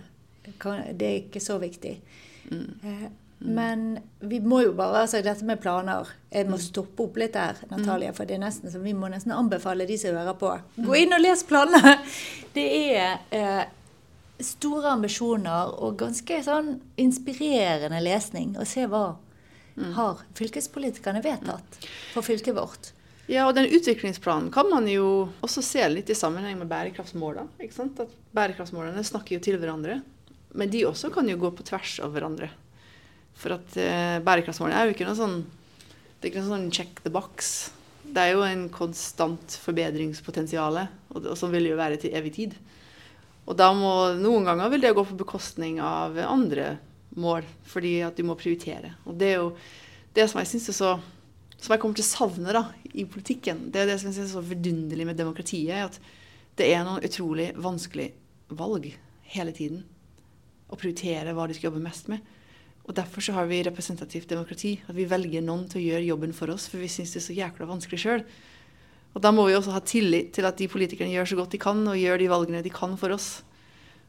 kan, 0.62 0.84
det, 0.94 1.08
er 1.08 1.22
ikke 1.24 1.42
så 1.42 1.58
viktig. 1.62 1.96
Mm. 2.52 2.68
Eh, 2.84 3.08
mm. 3.08 3.48
Men 3.58 3.88
vi 4.22 4.40
må 4.46 4.62
jo 4.62 4.76
bare 4.78 5.02
altså 5.04 5.18
Dette 5.26 5.44
med 5.44 5.58
planer 5.60 6.06
Jeg 6.30 6.46
må 6.46 6.60
mm. 6.60 6.62
stoppe 6.62 7.08
opp 7.08 7.18
litt 7.18 7.34
der, 7.34 7.58
Natalia. 7.72 8.14
For 8.14 8.30
det 8.30 8.38
er 8.38 8.44
nesten 8.46 8.70
som 8.74 8.86
vi 8.86 8.94
må 8.94 9.10
nesten 9.10 9.34
anbefale 9.34 9.90
de 9.90 9.98
som 9.98 10.14
hører 10.14 10.38
på. 10.38 10.54
Gå 10.86 11.02
inn 11.02 11.18
og 11.18 11.26
les 11.26 11.42
planene! 11.50 11.98
Det 12.56 12.70
er 12.96 13.18
eh, 13.36 13.66
store 14.44 14.92
ambisjoner 14.96 15.76
og 15.84 16.00
ganske 16.00 16.42
sånn 16.44 16.76
inspirerende 17.00 18.02
lesning. 18.04 18.56
Å 18.60 18.66
se 18.68 18.86
hva 18.90 19.16
mm. 19.78 19.94
har 19.96 20.22
fylkespolitikerne 20.38 21.24
vedtatt 21.24 21.80
for 22.14 22.26
fylket 22.26 22.58
vårt. 22.58 22.92
Ja, 23.32 23.48
og 23.48 23.56
den 23.58 23.72
utviklingsplanen 23.74 24.52
kan 24.54 24.70
man 24.70 24.86
jo 24.90 25.32
også 25.46 25.64
se 25.66 25.86
litt 25.90 26.12
i 26.14 26.18
sammenheng 26.18 26.60
med 26.60 26.70
bærekraftsmålene. 26.70 27.50
ikke 27.64 27.78
sant? 27.78 28.02
At 28.04 28.12
Bærekraftsmålene 28.36 29.02
snakker 29.08 29.38
jo 29.38 29.46
til 29.48 29.58
hverandre. 29.62 30.02
Men 30.56 30.70
de 30.72 30.86
også 30.88 31.10
kan 31.12 31.28
jo 31.28 31.40
gå 31.42 31.50
på 31.56 31.66
tvers 31.66 31.98
av 32.06 32.14
hverandre. 32.14 32.52
For 33.36 33.58
at 33.58 33.80
eh, 33.82 34.20
bærekraftsmålene 34.24 34.78
er 34.78 34.88
jo 34.88 34.96
ikke 34.96 35.08
noe 35.10 35.18
sånn 35.20 35.40
Det 35.44 36.30
er 36.30 36.32
ikke 36.32 36.44
noe 36.46 36.54
sånn 36.54 36.70
check 36.72 37.02
the 37.04 37.12
box. 37.12 37.50
Det 38.06 38.22
er 38.22 38.36
jo 38.36 38.46
en 38.46 38.68
konstant 38.74 39.58
forbedringspotensial, 39.66 40.78
og, 41.10 41.26
og 41.26 41.36
sånn 41.38 41.52
vil 41.54 41.66
det 41.66 41.74
jo 41.74 41.82
være 41.82 42.00
til 42.02 42.16
evig 42.18 42.32
tid. 42.38 42.56
Og 43.46 43.58
da 43.58 43.70
må, 43.78 43.92
noen 44.18 44.48
ganger 44.48 44.72
vil 44.74 44.86
det 44.86 44.96
gå 44.98 45.04
på 45.06 45.18
bekostning 45.20 45.78
av 45.84 46.18
andre 46.26 46.76
mål, 47.16 47.46
fordi 47.70 48.00
at 48.06 48.18
du 48.18 48.26
må 48.28 48.38
prioritere. 48.40 48.96
Og 49.06 49.18
det 49.20 49.32
er 49.32 49.38
jo 49.38 49.52
det 50.16 50.26
som 50.32 50.42
jeg 50.42 50.52
synes 50.54 50.72
er 50.72 50.80
så 50.80 50.94
som 51.66 51.74
jeg 51.74 51.82
kommer 51.82 51.98
til 51.98 52.06
å 52.06 52.12
savne 52.12 52.54
da, 52.54 52.64
i 52.94 53.06
politikken. 53.10 53.68
Det 53.74 53.82
er 53.82 53.90
det 53.90 53.98
som 54.00 54.10
jeg 54.10 54.20
syns 54.20 54.30
er 54.30 54.38
så 54.38 54.44
vidunderlig 54.46 55.08
med 55.08 55.18
demokratiet. 55.18 55.90
At 55.90 56.60
det 56.60 56.68
er 56.72 56.84
noen 56.86 57.04
utrolig 57.06 57.50
vanskelig 57.58 58.10
valg 58.54 58.90
hele 59.34 59.54
tiden. 59.56 59.84
Å 60.70 60.78
prioritere 60.78 61.34
hva 61.36 61.48
de 61.48 61.56
skal 61.58 61.72
jobbe 61.72 61.84
mest 61.86 62.12
med. 62.12 62.22
Og 62.86 62.94
Derfor 62.98 63.24
så 63.26 63.34
har 63.34 63.48
vi 63.50 63.64
representativt 63.66 64.30
demokrati. 64.30 64.76
At 64.86 64.98
vi 64.98 65.08
velger 65.10 65.46
noen 65.46 65.66
til 65.72 65.82
å 65.82 65.86
gjøre 65.88 66.10
jobben 66.12 66.36
for 66.38 66.54
oss, 66.54 66.68
for 66.70 66.84
vi 66.84 66.92
syns 66.92 67.16
det 67.16 67.24
er 67.24 67.28
så 67.30 67.40
jækla 67.40 67.70
vanskelig 67.72 68.02
sjøl. 68.04 68.26
Og 69.16 69.24
da 69.24 69.32
må 69.32 69.46
vi 69.48 69.56
også 69.56 69.72
ha 69.72 69.82
tillit 69.84 70.34
til 70.36 70.46
at 70.48 70.60
de 70.60 70.68
politikerne 70.68 71.14
gjør 71.14 71.32
så 71.32 71.38
godt 71.40 71.56
de 71.56 71.62
kan, 71.62 71.80
og 71.88 72.00
gjør 72.00 72.20
de 72.20 72.32
valgene 72.32 72.64
de 72.66 72.74
kan 72.74 72.98
for 73.00 73.16
oss. 73.16 73.30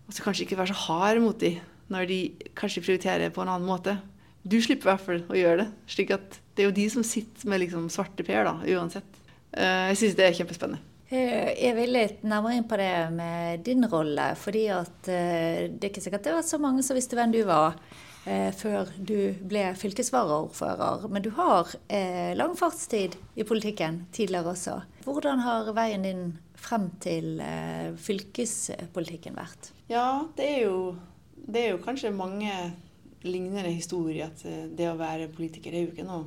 Og 0.06 0.14
så 0.14 0.24
kanskje 0.24 0.46
ikke 0.46 0.58
være 0.58 0.74
så 0.74 0.80
hard 0.86 1.22
mot 1.22 1.38
dem 1.40 1.62
når 1.92 2.08
de 2.10 2.18
kanskje 2.58 2.82
prioriterer 2.82 3.30
på 3.30 3.44
en 3.44 3.52
annen 3.52 3.68
måte. 3.68 3.94
Du 4.42 4.58
slipper 4.62 4.88
i 4.88 4.92
hvert 4.92 5.04
fall 5.04 5.22
å 5.30 5.38
gjøre 5.38 5.60
det. 5.60 5.68
slik 5.90 6.10
at 6.14 6.40
det 6.56 6.64
er 6.64 6.68
jo 6.70 6.74
de 6.74 6.86
som 6.90 7.04
sitter 7.06 7.46
med 7.50 7.62
liksom 7.62 7.86
svarte 7.92 8.26
per, 8.26 8.42
da, 8.46 8.56
uansett. 8.74 9.22
Eh, 9.54 9.92
jeg 9.92 10.00
syns 10.00 10.16
det 10.18 10.26
er 10.26 10.36
kjempespennende. 10.40 10.82
Eh, 11.06 11.52
jeg 11.54 11.76
vil 11.76 11.94
litt 11.94 12.24
nærmere 12.26 12.58
inn 12.58 12.66
på 12.66 12.78
det 12.80 12.90
med 13.14 13.62
din 13.66 13.86
rolle. 13.86 14.32
fordi 14.34 14.66
at 14.74 15.10
eh, 15.10 15.70
det 15.70 15.84
er 15.84 15.92
ikke 15.92 16.02
sikkert 16.02 16.26
det 16.26 16.34
var 16.34 16.46
så 16.46 16.58
mange 16.58 16.82
som 16.82 16.98
visste 16.98 17.18
hvem 17.18 17.34
du 17.34 17.44
var 17.46 17.78
eh, 18.26 18.50
før 18.54 18.90
du 18.98 19.32
ble 19.46 19.64
fylkesvaraordfører. 19.78 21.06
Men 21.12 21.24
du 21.24 21.30
har 21.38 21.72
eh, 21.88 22.34
lang 22.38 22.56
fartstid 22.58 23.16
i 23.34 23.46
politikken 23.46 24.04
tidligere 24.16 24.52
også. 24.54 24.80
Hvordan 25.06 25.44
har 25.46 25.72
veien 25.76 26.06
din 26.06 26.24
frem 26.60 26.90
til 27.02 27.40
eh, 27.44 27.92
fylkespolitikken 28.00 29.36
vært? 29.38 29.70
Ja, 29.90 30.26
det 30.38 30.48
er, 30.56 30.64
jo, 30.66 30.96
det 31.46 31.62
er 31.62 31.70
jo 31.74 31.84
kanskje 31.84 32.14
mange 32.14 32.52
lignende 33.26 33.70
historier. 33.70 34.30
At 34.30 34.44
eh, 34.48 34.66
det 34.76 34.90
å 34.90 34.98
være 34.98 35.30
politiker 35.34 35.74
er 35.74 35.86
jo 35.86 35.94
ikke 35.94 36.08
noe 36.08 36.26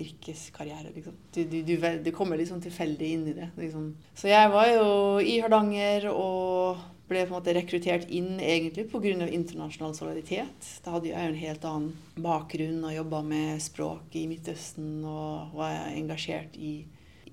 yrkeskarriere. 0.00 0.90
Liksom. 0.94 1.14
Du, 1.34 1.44
du, 1.44 1.60
du, 1.62 1.76
du, 2.02 2.10
kommer 2.14 2.40
liksom 2.40 2.62
tilfeldig 2.62 3.10
inn 3.16 3.28
i 3.30 3.36
det. 3.36 3.50
Liksom. 3.58 3.92
Så 4.16 4.30
jeg 4.30 4.50
var 4.50 4.70
jo 4.72 4.88
i 5.22 5.38
Hardanger 5.42 6.08
og 6.10 6.82
ble 7.08 7.24
på 7.26 7.34
en 7.34 7.36
måte 7.36 7.52
rekruttert 7.56 8.08
inn 8.08 8.38
egentlig 8.40 8.86
pga. 8.88 9.28
internasjonal 9.28 9.94
solidaritet. 9.96 10.68
Da 10.84 10.94
hadde 10.94 11.10
jeg 11.10 11.28
en 11.28 11.38
helt 11.38 11.64
annen 11.68 11.92
bakgrunn 12.16 12.84
og 12.84 12.96
jobba 12.96 13.22
med 13.22 13.62
språk 13.62 14.16
i 14.16 14.26
Midtøsten 14.30 15.04
og 15.04 15.54
var 15.58 15.90
engasjert 15.92 16.56
i 16.56 16.84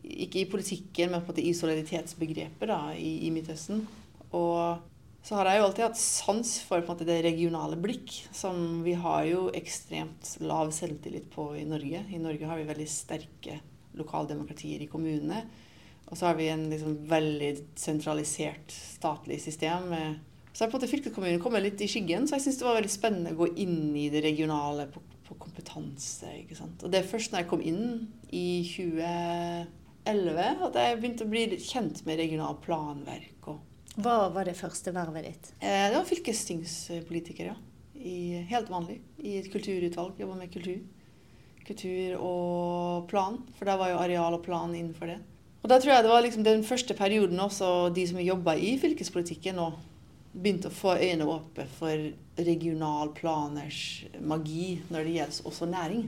Ikke 0.01 0.39
i 0.41 0.49
politikken, 0.49 1.11
men 1.11 1.21
på 1.21 1.29
en 1.29 1.35
måte 1.35 1.43
i 1.45 1.53
solidaritetsbegrepet 1.53 2.67
da, 2.67 2.89
i, 2.97 3.27
i 3.27 3.29
Midtøsten. 3.29 3.83
Og 4.33 4.81
så 5.21 5.35
har 5.37 5.51
jeg 5.51 5.59
jo 5.59 5.65
alltid 5.67 5.85
hatt 5.85 5.99
sans 6.01 6.53
for 6.65 6.81
måte, 6.87 7.05
det 7.05 7.19
regionale 7.21 7.77
blikk, 7.77 8.15
som 8.33 8.81
vi 8.81 8.95
har 8.97 9.27
jo 9.29 9.43
ekstremt 9.53 10.31
lav 10.41 10.71
selvtillit 10.73 11.27
på 11.35 11.51
i 11.59 11.67
Norge. 11.69 12.01
I 12.09 12.21
Norge 12.21 12.49
har 12.49 12.57
vi 12.57 12.65
veldig 12.71 12.87
sterke 12.89 13.59
lokaldemokratier 13.99 14.81
i 14.81 14.89
kommunene. 14.89 15.43
Og 16.11 16.19
så 16.19 16.27
har 16.27 16.35
vi 16.35 16.49
en 16.51 16.65
liksom 16.69 16.97
veldig 17.07 17.53
sentralisert 17.79 18.73
statlig 18.75 19.39
system. 19.39 19.93
Så 20.51 20.65
har 20.65 20.69
på 20.69 20.75
en 20.75 20.81
måte 20.81 20.91
fylkeskommunen 20.91 21.39
kommet 21.39 21.63
litt 21.63 21.81
i 21.81 21.87
skyggen, 21.87 22.27
så 22.27 22.35
jeg 22.35 22.45
syns 22.45 22.59
det 22.59 22.67
var 22.67 22.75
veldig 22.81 22.91
spennende 22.91 23.31
å 23.31 23.39
gå 23.39 23.47
inn 23.63 23.95
i 23.95 24.09
det 24.11 24.19
regionale 24.25 24.89
på, 24.91 24.99
på 25.29 25.37
kompetanse. 25.39 26.33
ikke 26.41 26.59
sant? 26.59 26.83
Og 26.83 26.91
det 26.91 26.99
er 26.99 27.07
først 27.07 27.31
når 27.31 27.45
jeg 27.45 27.51
kom 27.53 27.63
inn 27.63 27.85
i 28.27 28.59
2011 28.67 30.67
at 30.67 30.79
jeg 30.83 30.99
begynte 30.99 31.29
å 31.29 31.31
bli 31.31 31.47
kjent 31.63 32.03
med 32.09 32.19
regionalt 32.19 32.59
planverk. 32.67 33.39
og 33.47 33.63
hva 33.99 34.29
var 34.31 34.47
det 34.47 34.55
første 34.55 34.93
vervet 34.95 35.25
ditt? 35.27 35.49
Eh, 35.59 35.89
det 35.91 35.97
var 35.97 36.07
fylkestingspolitiker, 36.07 37.51
ja. 37.51 37.57
I, 37.99 38.39
helt 38.49 38.71
vanlig. 38.71 39.01
I 39.19 39.35
et 39.41 39.49
kulturutvalg. 39.51 40.15
Jobba 40.21 40.37
med 40.39 40.53
kultur. 40.53 40.79
Kultur 41.67 42.15
og 42.17 43.09
plan, 43.11 43.41
for 43.57 43.67
der 43.67 43.77
var 43.77 43.91
jo 43.91 43.99
areal 43.99 44.37
og 44.37 44.45
plan 44.45 44.71
innenfor 44.73 45.11
det. 45.11 45.19
Og 45.61 45.69
da 45.69 45.77
tror 45.77 45.93
jeg 45.93 46.05
det 46.05 46.11
var 46.11 46.23
liksom 46.25 46.45
den 46.45 46.63
første 46.65 46.95
perioden 46.97 47.39
også 47.39 47.91
de 47.93 48.07
som 48.09 48.21
jobba 48.21 48.55
i 48.57 48.73
fylkespolitikken 48.81 49.59
nå, 49.61 49.67
begynte 50.31 50.71
å 50.71 50.73
få 50.73 50.95
øynene 50.95 51.27
åpne 51.27 51.67
for 51.75 52.07
regionalplaners 52.39 53.81
magi 54.23 54.79
når 54.89 55.05
det 55.05 55.15
gjelder 55.17 55.47
også 55.51 55.69
næring. 55.69 56.03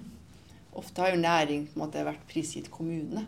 Ofte 0.79 1.03
har 1.03 1.13
jo 1.13 1.21
næring 1.21 1.67
på 1.67 1.77
en 1.77 1.83
måte 1.83 2.05
vært 2.07 2.23
prisgitt 2.29 2.71
kommunene. 2.73 3.27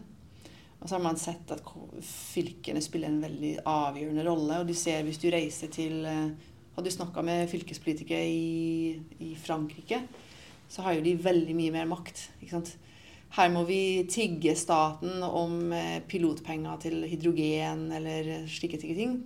Og 0.80 0.90
så 0.90 0.98
har 0.98 1.04
man 1.04 1.20
sett 1.20 1.52
at 1.54 1.66
fylkene 2.06 2.82
spiller 2.84 3.10
en 3.10 3.22
veldig 3.24 3.54
avgjørende 3.70 4.26
rolle. 4.28 4.60
Og 4.62 4.70
du 4.70 4.76
ser 4.78 5.06
hvis 5.06 5.22
du 5.22 5.30
reiser 5.34 5.72
til 5.74 6.04
eh, 6.06 6.52
Hadde 6.76 6.92
du 6.92 6.92
snakka 6.92 7.22
med 7.24 7.48
fylkespolitikere 7.48 8.26
i, 8.28 8.98
i, 9.24 9.30
Frankrike, 9.40 10.02
så 10.68 10.84
har 10.84 10.98
jo 10.98 11.06
de 11.06 11.14
veldig 11.24 11.54
mye 11.56 11.72
mer 11.72 11.86
makt. 11.88 12.26
ikke 12.42 12.52
sant? 12.52 12.74
Her 13.36 13.50
må 13.52 13.66
vi 13.68 14.06
tigge 14.08 14.54
staten 14.56 15.24
om 15.24 15.74
eh, 15.76 16.00
pilotpenger 16.08 16.78
til 16.86 17.02
hydrogen 17.04 17.90
eller 17.98 18.46
slike 18.48 18.80
ting. 18.80 19.18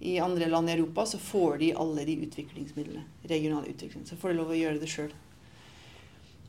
I 0.00 0.20
andre 0.22 0.46
land 0.48 0.70
i 0.70 0.76
Europa 0.76 1.04
så 1.06 1.18
får 1.18 1.58
de 1.58 1.72
alle 1.74 2.04
de 2.06 2.14
utviklingsmidlene. 2.26 3.02
regionale 3.28 3.68
utvikling. 3.68 4.06
Så 4.06 4.16
får 4.16 4.30
de 4.30 4.38
lov 4.38 4.52
å 4.54 4.56
gjøre 4.56 4.78
det 4.80 4.88
sjøl. 4.88 5.10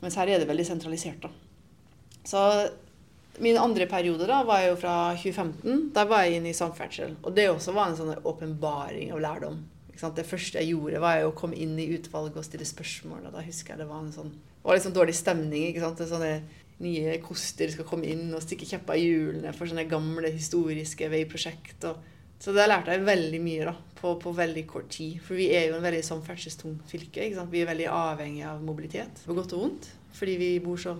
Mens 0.00 0.14
her 0.16 0.30
er 0.30 0.38
det 0.38 0.48
veldig 0.48 0.66
sentralisert. 0.66 1.20
da. 1.22 1.30
Så 2.24 2.70
Min 3.38 3.56
andre 3.56 3.86
periode 3.86 4.26
da 4.28 4.42
var 4.44 4.60
jo 4.60 4.76
fra 4.76 5.16
2015. 5.16 5.92
Da 5.94 6.04
var 6.04 6.22
jeg 6.22 6.36
inne 6.36 6.50
i 6.50 6.56
samferdsel. 6.56 7.16
Og 7.24 7.34
det 7.34 7.48
også 7.48 7.72
var 7.72 7.88
en 7.88 7.96
sånn 7.96 8.24
åpenbaring 8.28 9.12
av 9.12 9.20
lærdom. 9.20 9.62
Det 10.02 10.26
første 10.26 10.58
jeg 10.58 10.74
gjorde, 10.74 11.00
var 11.00 11.24
å 11.24 11.32
komme 11.32 11.56
inn 11.56 11.78
i 11.78 11.88
utvalget 11.96 12.36
og 12.36 12.44
stille 12.44 12.66
spørsmål. 12.68 13.26
Og 13.26 13.32
da 13.32 13.40
husker 13.40 13.72
jeg 13.72 13.80
det 13.80 13.88
var 13.88 14.02
en 14.02 14.12
sånn 14.12 14.32
det 14.62 14.68
var 14.68 14.78
sånn 14.78 14.94
dårlig 14.94 15.14
stemning. 15.18 15.64
ikke 15.68 15.80
sant? 15.82 15.98
Det 15.98 16.06
Sånne 16.06 16.42
nye 16.82 17.18
koster 17.22 17.70
skal 17.70 17.86
komme 17.86 18.08
inn 18.10 18.32
og 18.34 18.42
stikke 18.42 18.66
kjepper 18.66 18.98
i 18.98 19.04
hjulene 19.06 19.52
for 19.54 19.70
sånne 19.70 19.84
gamle 19.90 20.32
historiske 20.34 21.10
veiprosjekt. 21.12 21.86
Så 22.42 22.54
der 22.56 22.66
lærte 22.66 22.90
jeg 22.90 23.04
veldig 23.06 23.38
mye 23.42 23.66
da, 23.68 23.74
på, 24.00 24.16
på, 24.18 24.32
veldig 24.34 24.64
kort 24.66 24.88
tid. 24.90 25.20
For 25.22 25.38
vi 25.38 25.50
er 25.54 25.68
jo 25.68 25.76
en 25.76 25.84
veldig 25.84 26.02
samferdselstungt 26.06 26.88
fylke. 26.90 27.22
ikke 27.22 27.38
sant? 27.38 27.52
Vi 27.52 27.62
er 27.62 27.68
veldig 27.70 27.86
avhengig 27.92 28.42
av 28.50 28.64
mobilitet, 28.66 29.22
på 29.26 29.36
godt 29.36 29.54
og 29.54 29.66
vondt, 29.66 29.90
fordi 30.18 30.34
vi 30.40 30.48
bor 30.64 30.80
så, 30.80 30.96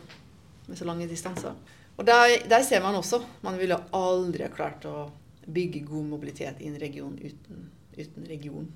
med 0.68 0.78
så 0.78 0.86
lange 0.86 1.08
distanser. 1.10 1.56
Og 1.98 2.06
der, 2.06 2.36
der 2.48 2.62
ser 2.64 2.80
man 2.80 2.94
også 2.96 3.18
Man 3.42 3.58
ville 3.60 3.76
aldri 3.92 4.46
ha 4.46 4.52
klart 4.54 4.86
å 4.88 5.10
bygge 5.42 5.82
god 5.84 6.06
mobilitet 6.14 6.62
i 6.62 6.70
en 6.70 6.78
region 6.80 7.18
uten, 7.18 7.66
uten 7.98 8.28
region. 8.30 8.70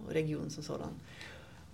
Og 0.00 0.14
regionen 0.14 0.50
som 0.50 0.64
sådan. 0.64 0.96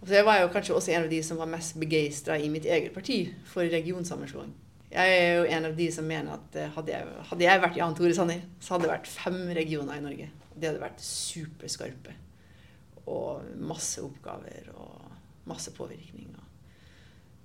Så 0.04 0.18
jeg 0.18 0.26
var 0.26 0.42
jo 0.42 0.50
kanskje 0.52 0.74
også 0.76 0.92
en 0.92 1.06
av 1.06 1.10
de 1.10 1.20
som 1.24 1.38
var 1.40 1.48
mest 1.48 1.78
begeistra 1.80 2.36
i 2.36 2.50
mitt 2.52 2.66
eget 2.68 2.92
parti 2.92 3.18
for 3.48 3.64
regionsammenslåing. 3.72 4.52
Jeg 4.94 5.14
er 5.18 5.38
jo 5.38 5.46
en 5.56 5.68
av 5.70 5.76
de 5.78 5.86
som 5.90 6.06
mener 6.06 6.36
at 6.36 6.58
eh, 6.60 6.70
hadde 6.76 6.92
jeg, 6.92 7.14
hadde 7.30 7.46
jeg 7.46 7.62
vært 7.64 7.78
Jan 7.80 7.96
Tore 7.98 8.14
Sanner, 8.14 8.44
så 8.60 8.74
hadde 8.74 8.86
det 8.86 8.92
vært 8.92 9.10
fem 9.10 9.40
regioner 9.56 9.98
i 9.98 10.04
Norge. 10.04 10.28
Det 10.54 10.68
hadde 10.68 10.82
vært 10.82 11.00
superskarpe. 11.02 12.14
Og 13.10 13.48
masse 13.58 14.04
oppgaver 14.04 14.68
og 14.76 15.48
masse 15.50 15.72
påvirkning. 15.74 16.30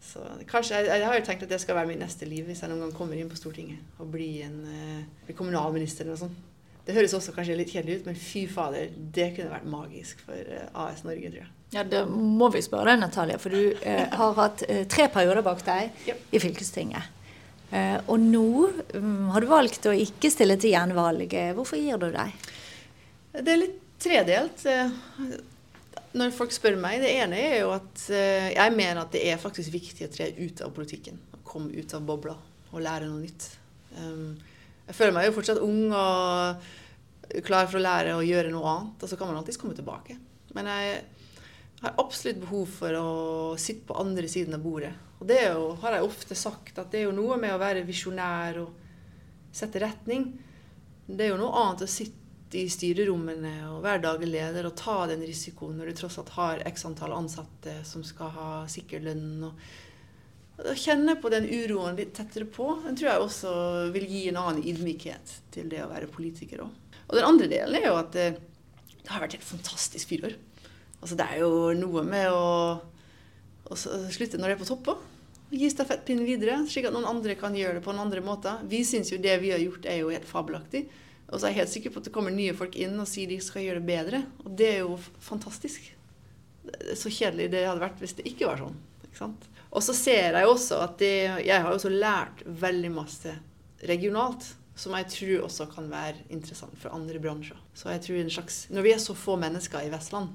Så 0.09 0.21
kanskje, 0.47 0.77
jeg, 0.77 0.87
jeg, 0.87 1.07
har 1.07 1.17
jo 1.17 1.25
tenkt 1.27 1.43
at 1.45 1.51
det 1.51 1.59
skal 1.61 1.75
være 1.79 1.89
mitt 1.89 1.99
neste 2.01 2.27
liv 2.27 2.47
hvis 2.47 2.61
jeg 2.63 2.71
noen 2.71 2.85
gang 2.85 2.93
kommer 2.95 3.19
inn 3.19 3.29
på 3.29 3.37
Stortinget 3.37 3.99
og 3.99 4.13
blir 4.13 4.45
en 4.45 4.61
blir 5.25 5.35
kommunalminister 5.37 6.05
eller 6.05 6.15
noe 6.15 6.21
sånt. 6.21 6.45
Det 6.87 6.95
høres 6.95 7.13
også 7.13 7.35
kanskje 7.35 7.57
litt 7.59 7.69
kjedelig 7.69 7.99
ut, 7.99 8.07
men 8.09 8.17
fy 8.17 8.47
fader, 8.49 8.93
det 9.13 9.27
kunne 9.35 9.51
vært 9.51 9.67
magisk 9.69 10.23
for 10.25 10.39
uh, 10.49 10.87
AS 10.87 11.03
Norge, 11.05 11.29
tror 11.29 11.43
jeg. 11.43 11.51
Ja, 11.73 11.83
Det 11.85 12.01
må 12.09 12.49
vi 12.53 12.63
spørre 12.65 12.91
deg, 12.91 13.03
Natalia, 13.03 13.37
for 13.41 13.53
du 13.53 13.75
eh, 13.85 14.07
har 14.21 14.35
hatt 14.39 14.63
tre 14.89 15.09
perioder 15.13 15.45
bak 15.45 15.61
deg 15.67 16.09
ja. 16.09 16.17
i 16.31 16.41
fylkestinget. 16.41 17.15
og 18.09 18.17
nå 18.17 18.45
um, 18.97 19.27
har 19.29 19.45
du 19.45 19.47
valgt 19.51 19.85
å 19.85 19.93
ikke 19.93 20.31
stille 20.33 20.55
til 20.57 20.73
gjenvalg. 20.73 21.35
Hvorfor 21.53 21.77
gir 21.77 22.01
du 22.01 22.07
deg? 22.15 22.33
Det 23.37 23.53
er 23.53 23.61
litt 23.61 23.77
tredelt 24.01 24.65
når 26.17 26.33
folk 26.33 26.53
spør 26.53 26.77
meg, 26.79 27.03
det 27.03 27.11
ene 27.21 27.37
er 27.37 27.55
jo 27.61 27.73
at 27.75 28.05
uh, 28.09 28.49
jeg 28.49 28.75
mener 28.75 29.03
at 29.03 29.13
det 29.13 29.23
er 29.29 29.41
faktisk 29.41 29.73
viktig 29.75 30.07
å 30.07 30.13
tre 30.13 30.31
ut 30.39 30.63
av 30.65 30.73
politikken. 30.73 31.19
Komme 31.45 31.73
ut 31.75 31.93
av 31.93 32.05
bobla 32.05 32.35
og 32.69 32.81
lære 32.81 33.09
noe 33.09 33.21
nytt. 33.21 33.45
Um, 33.97 34.33
jeg 34.87 34.97
føler 34.97 35.15
meg 35.15 35.27
jo 35.27 35.35
fortsatt 35.37 35.61
ung 35.61 35.93
og 35.93 37.43
klar 37.45 37.69
for 37.69 37.77
å 37.77 37.83
lære 37.83 38.15
å 38.17 38.25
gjøre 38.25 38.49
noe 38.53 38.73
annet. 38.73 39.03
Og 39.03 39.11
så 39.11 39.17
kan 39.19 39.29
man 39.29 39.37
alltids 39.37 39.59
komme 39.61 39.77
tilbake. 39.77 40.17
Men 40.57 40.69
jeg 40.71 41.03
har 41.81 41.95
absolutt 41.97 42.41
behov 42.41 42.65
for 42.79 42.95
å 42.99 43.09
sitte 43.59 43.87
på 43.87 43.97
andre 43.99 44.27
siden 44.27 44.57
av 44.57 44.63
bordet. 44.63 44.91
Og 45.19 45.27
det 45.27 45.39
jo, 45.45 45.73
har 45.81 45.95
jeg 45.95 46.07
ofte 46.07 46.35
sagt, 46.35 46.77
at 46.79 46.91
det 46.91 47.01
er 47.01 47.09
jo 47.09 47.15
noe 47.15 47.37
med 47.39 47.53
å 47.55 47.59
være 47.61 47.85
visjonær 47.87 48.61
og 48.63 49.51
sette 49.55 49.81
retning. 49.83 50.29
Det 51.07 51.25
er 51.25 51.33
jo 51.33 51.41
noe 51.41 51.63
annet 51.63 51.85
å 51.85 51.91
sitte 51.91 52.59
i 52.59 52.65
styrerommene 52.71 53.53
og 53.69 53.83
være 53.83 54.03
daglig 54.07 54.31
leder 54.31 54.65
og 54.65 54.77
ta 54.79 55.03
den 55.09 55.21
risikoen 55.25 55.77
når 55.77 55.91
du 55.91 55.99
tross 55.99 56.17
alt 56.21 56.31
har 56.33 56.63
x 56.69 56.87
antall 56.89 57.13
ansatte 57.13 57.75
som 57.85 58.03
skal 58.05 58.33
ha 58.35 58.49
sikker 58.71 59.03
lønn. 59.05 59.43
og 59.49 60.65
Å 60.65 60.75
kjenne 60.77 61.15
på 61.21 61.31
den 61.31 61.47
uroen 61.47 61.99
litt 61.99 62.15
tettere 62.17 62.49
på, 62.49 62.71
den 62.85 62.97
tror 62.97 63.11
jeg 63.11 63.25
også 63.25 63.53
vil 63.95 64.07
gi 64.09 64.23
en 64.31 64.41
annen 64.41 64.65
ydmykhet 64.65 65.35
til 65.53 65.69
det 65.71 65.83
å 65.85 65.91
være 65.91 66.11
politiker 66.11 66.65
òg. 66.65 66.87
Og 67.09 67.17
den 67.17 67.25
andre 67.25 67.49
delen 67.51 67.79
er 67.79 67.89
jo 67.89 67.97
at 68.01 68.11
det, 68.13 68.27
det 68.99 69.11
har 69.13 69.23
vært 69.23 69.39
et 69.39 69.45
fantastisk 69.45 70.11
fire 70.11 70.29
år. 70.29 70.39
Altså, 70.99 71.15
det 71.19 71.25
er 71.25 71.41
jo 71.43 71.51
noe 71.79 72.03
med 72.07 72.27
å, 72.31 72.79
å 73.69 73.77
slutte 73.79 74.39
når 74.39 74.51
det 74.51 74.55
er 74.57 74.61
på 74.61 74.69
topp 74.69 74.91
òg. 74.95 75.05
Gi 75.49 75.69
stafettpinnen 75.73 76.27
videre, 76.27 76.59
slik 76.69 76.85
at 76.85 76.93
noen 76.93 77.07
andre 77.09 77.33
kan 77.39 77.55
gjøre 77.57 77.79
det 77.79 77.85
på 77.85 77.93
en 77.93 78.03
andre 78.03 78.21
måte. 78.21 78.51
Vi 78.69 78.83
syns 78.85 79.09
jo 79.09 79.17
det 79.21 79.39
vi 79.41 79.53
har 79.53 79.61
gjort, 79.63 79.87
er 79.89 80.03
jo 80.03 80.11
helt 80.13 80.27
fabelaktig. 80.29 80.83
Og 81.29 81.37
så 81.37 81.47
er 81.47 81.53
jeg 81.53 81.59
helt 81.61 81.71
sikker 81.73 81.93
på 81.93 82.01
at 82.01 82.09
det 82.09 82.13
kommer 82.13 82.33
nye 82.33 82.53
folk 82.57 82.75
inn 82.77 82.97
og 83.01 83.09
sier 83.09 83.29
de 83.29 83.39
skal 83.41 83.65
gjøre 83.65 83.81
det 83.81 83.89
bedre. 83.89 84.21
Og 84.43 84.53
det 84.59 84.69
er 84.75 84.79
jo 84.83 84.97
fantastisk. 85.23 85.87
Så 86.97 87.09
kjedelig 87.13 87.49
det 87.53 87.65
hadde 87.65 87.81
vært 87.81 88.01
hvis 88.01 88.17
det 88.17 88.27
ikke 88.29 88.49
var 88.49 88.61
sånn. 88.61 88.77
Ikke 89.07 89.21
sant? 89.21 89.49
Og 89.69 89.85
så 89.85 89.93
ser 89.97 90.37
jeg 90.37 90.49
også 90.49 90.81
at 90.81 90.97
det, 91.01 91.15
jeg 91.45 91.65
har 91.65 91.69
også 91.71 91.91
lært 91.93 92.41
veldig 92.45 92.91
masse 92.93 93.35
regionalt. 93.89 94.55
Som 94.79 94.93
jeg 94.95 95.09
tror 95.11 95.47
også 95.49 95.65
kan 95.73 95.89
være 95.91 96.21
interessant 96.31 96.77
for 96.79 96.93
andre 96.95 97.19
bransjer. 97.19 97.57
Så 97.75 97.89
jeg 97.91 98.05
tror 98.05 98.21
en 98.21 98.31
slags, 98.31 98.61
Når 98.71 98.85
vi 98.85 98.93
er 98.93 99.01
så 99.03 99.15
få 99.17 99.35
mennesker 99.35 99.83
i 99.83 99.91
Vestland, 99.91 100.29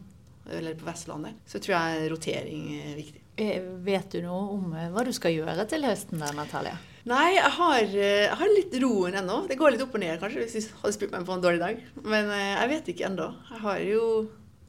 eller 0.50 0.74
på 0.78 0.86
Vestlandet, 0.88 1.38
så 1.48 1.60
tror 1.62 1.76
jeg 1.76 2.10
rotering 2.12 2.66
er 2.76 2.96
viktig. 2.98 3.24
Eh, 3.36 3.62
vet 3.82 4.12
du 4.14 4.20
noe 4.22 4.42
om 4.54 4.74
eh, 4.78 4.90
hva 4.94 5.02
du 5.02 5.10
skal 5.14 5.34
gjøre 5.34 5.64
til 5.66 5.82
høsten 5.82 6.20
der, 6.22 6.34
Natalia? 6.36 6.76
Nei, 7.10 7.34
jeg 7.34 7.50
har, 7.56 7.80
eh, 7.82 8.26
jeg 8.28 8.38
har 8.40 8.52
litt 8.52 8.76
roen 8.84 9.18
ennå. 9.18 9.40
Det 9.50 9.58
går 9.58 9.74
litt 9.74 9.82
opp 9.82 9.96
og 9.96 10.04
ned, 10.04 10.20
kanskje, 10.22 10.44
hvis 10.44 10.68
du 10.68 10.76
hadde 10.82 10.94
spurt 10.94 11.16
meg 11.16 11.26
på 11.26 11.34
en 11.34 11.42
dårlig 11.42 11.62
dag. 11.62 11.80
Men 12.04 12.30
jeg 12.30 12.70
vet 12.70 12.92
ikke 12.92 13.08
ennå. 13.08 13.26
Jeg 13.50 13.62
har 13.64 13.82
jo 13.82 14.04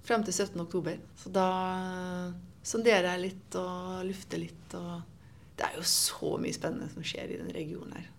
frem 0.08 0.26
til 0.26 0.34
17. 0.34 0.58
oktober. 0.66 0.98
Så 1.22 1.34
da 1.36 1.50
sonderer 2.66 3.12
jeg 3.12 3.26
litt 3.28 3.60
og 3.62 4.02
lufter 4.10 4.42
litt. 4.42 4.78
Og 4.80 4.98
det 5.60 5.70
er 5.70 5.78
jo 5.78 5.86
så 5.94 6.34
mye 6.42 6.58
spennende 6.58 6.90
som 6.90 7.06
skjer 7.06 7.36
i 7.36 7.40
den 7.44 7.54
regionen 7.54 7.94
her. 8.00 8.12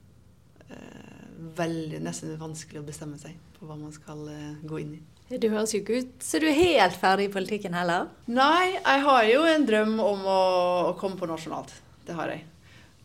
Veldig, 1.59 1.99
nesten 2.03 2.39
vanskelig 2.41 2.81
å 2.81 2.87
bestemme 2.87 3.19
seg 3.21 3.35
på 3.59 3.67
hva 3.67 3.75
man 3.79 3.93
skal 3.95 4.23
gå 4.63 4.81
inn 4.83 4.97
i. 5.01 5.03
Du 5.27 5.49
høres 5.51 5.73
jo 5.75 5.81
ikke 5.83 6.03
ut 6.03 6.23
så 6.23 6.39
du 6.39 6.47
er 6.47 6.55
helt 6.55 6.99
ferdig 7.01 7.27
i 7.27 7.33
politikken 7.35 7.75
heller? 7.75 8.13
Nei, 8.31 8.77
jeg 8.77 9.07
har 9.09 9.25
jo 9.27 9.41
en 9.51 9.65
drøm 9.67 9.97
om 9.99 10.23
å, 10.23 10.43
å 10.93 10.93
komme 11.01 11.19
på 11.19 11.27
nasjonalt. 11.27 11.73
Det 12.07 12.15
har 12.15 12.31
jeg. 12.31 12.45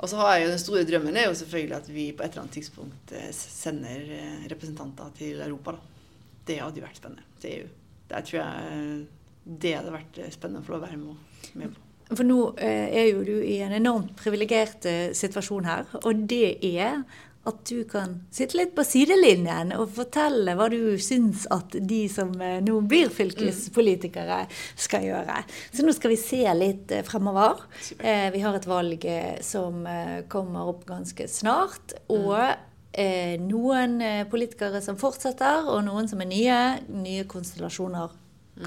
Og 0.01 0.10
så 0.10 0.17
har 0.17 0.36
jeg 0.36 0.45
jo 0.45 0.51
Den 0.51 0.62
store 0.62 0.86
drømmen 0.89 1.17
er 1.17 1.27
jo 1.27 1.38
selvfølgelig 1.38 1.77
at 1.77 1.89
vi 1.93 2.07
på 2.13 2.25
et 2.25 2.34
eller 2.34 2.43
annet 2.43 2.57
tidspunkt 2.57 3.13
eh, 3.17 3.29
sender 3.34 4.13
eh, 4.17 4.43
representanter 4.49 5.13
til 5.17 5.41
Europa. 5.41 5.77
da. 5.77 6.13
Det 6.45 6.57
hadde 6.62 6.81
jo 6.81 6.86
vært 6.86 7.01
spennende. 7.01 7.25
Det, 7.41 7.55
jo, 7.63 7.67
der 8.10 8.27
tror 8.27 8.39
jeg 8.41 8.69
eh, 8.69 9.49
det 9.62 9.73
hadde 9.77 9.93
vært 9.93 10.21
spennende 10.34 10.65
for 10.65 10.77
å 10.77 10.84
være 10.84 11.01
med 11.01 11.73
på. 11.73 11.88
For 12.12 12.27
nå 12.27 12.38
er 12.60 13.05
jo 13.07 13.21
du 13.23 13.38
i 13.39 13.62
en 13.63 13.71
enormt 13.71 14.12
privilegert 14.19 14.84
situasjon 15.15 15.69
her. 15.69 15.86
Og 16.03 16.25
det 16.27 16.57
er 16.67 17.05
at 17.49 17.62
du 17.65 17.84
kan 17.89 18.19
sitte 18.30 18.58
litt 18.60 18.73
på 18.77 18.84
sidelinjen 18.86 19.71
og 19.73 19.89
fortelle 19.95 20.54
hva 20.58 20.67
du 20.69 20.93
syns 21.01 21.47
at 21.49 21.73
de 21.73 22.04
som 22.12 22.34
eh, 22.38 22.60
nå 22.62 22.75
blir 22.86 23.10
fylkespolitikere, 23.13 24.43
skal 24.77 25.08
gjøre. 25.08 25.39
Så 25.73 25.86
nå 25.86 25.93
skal 25.97 26.13
vi 26.13 26.19
se 26.21 26.43
litt 26.58 26.93
eh, 26.93 27.06
fremover. 27.08 27.63
Eh, 27.97 28.27
vi 28.34 28.43
har 28.43 28.58
et 28.58 28.67
valg 28.69 29.08
som 29.45 29.82
kommer 30.30 30.69
opp 30.69 30.86
ganske 30.89 31.27
snart. 31.30 31.95
og 32.13 32.67
noen 32.91 33.93
politikere 34.27 34.82
som 34.84 34.97
fortsetter, 34.99 35.63
og 35.71 35.86
noen 35.86 36.10
som 36.12 36.19
er 36.21 36.27
nye. 36.27 36.58
Nye 36.91 37.23
konstellasjoner 37.23 38.12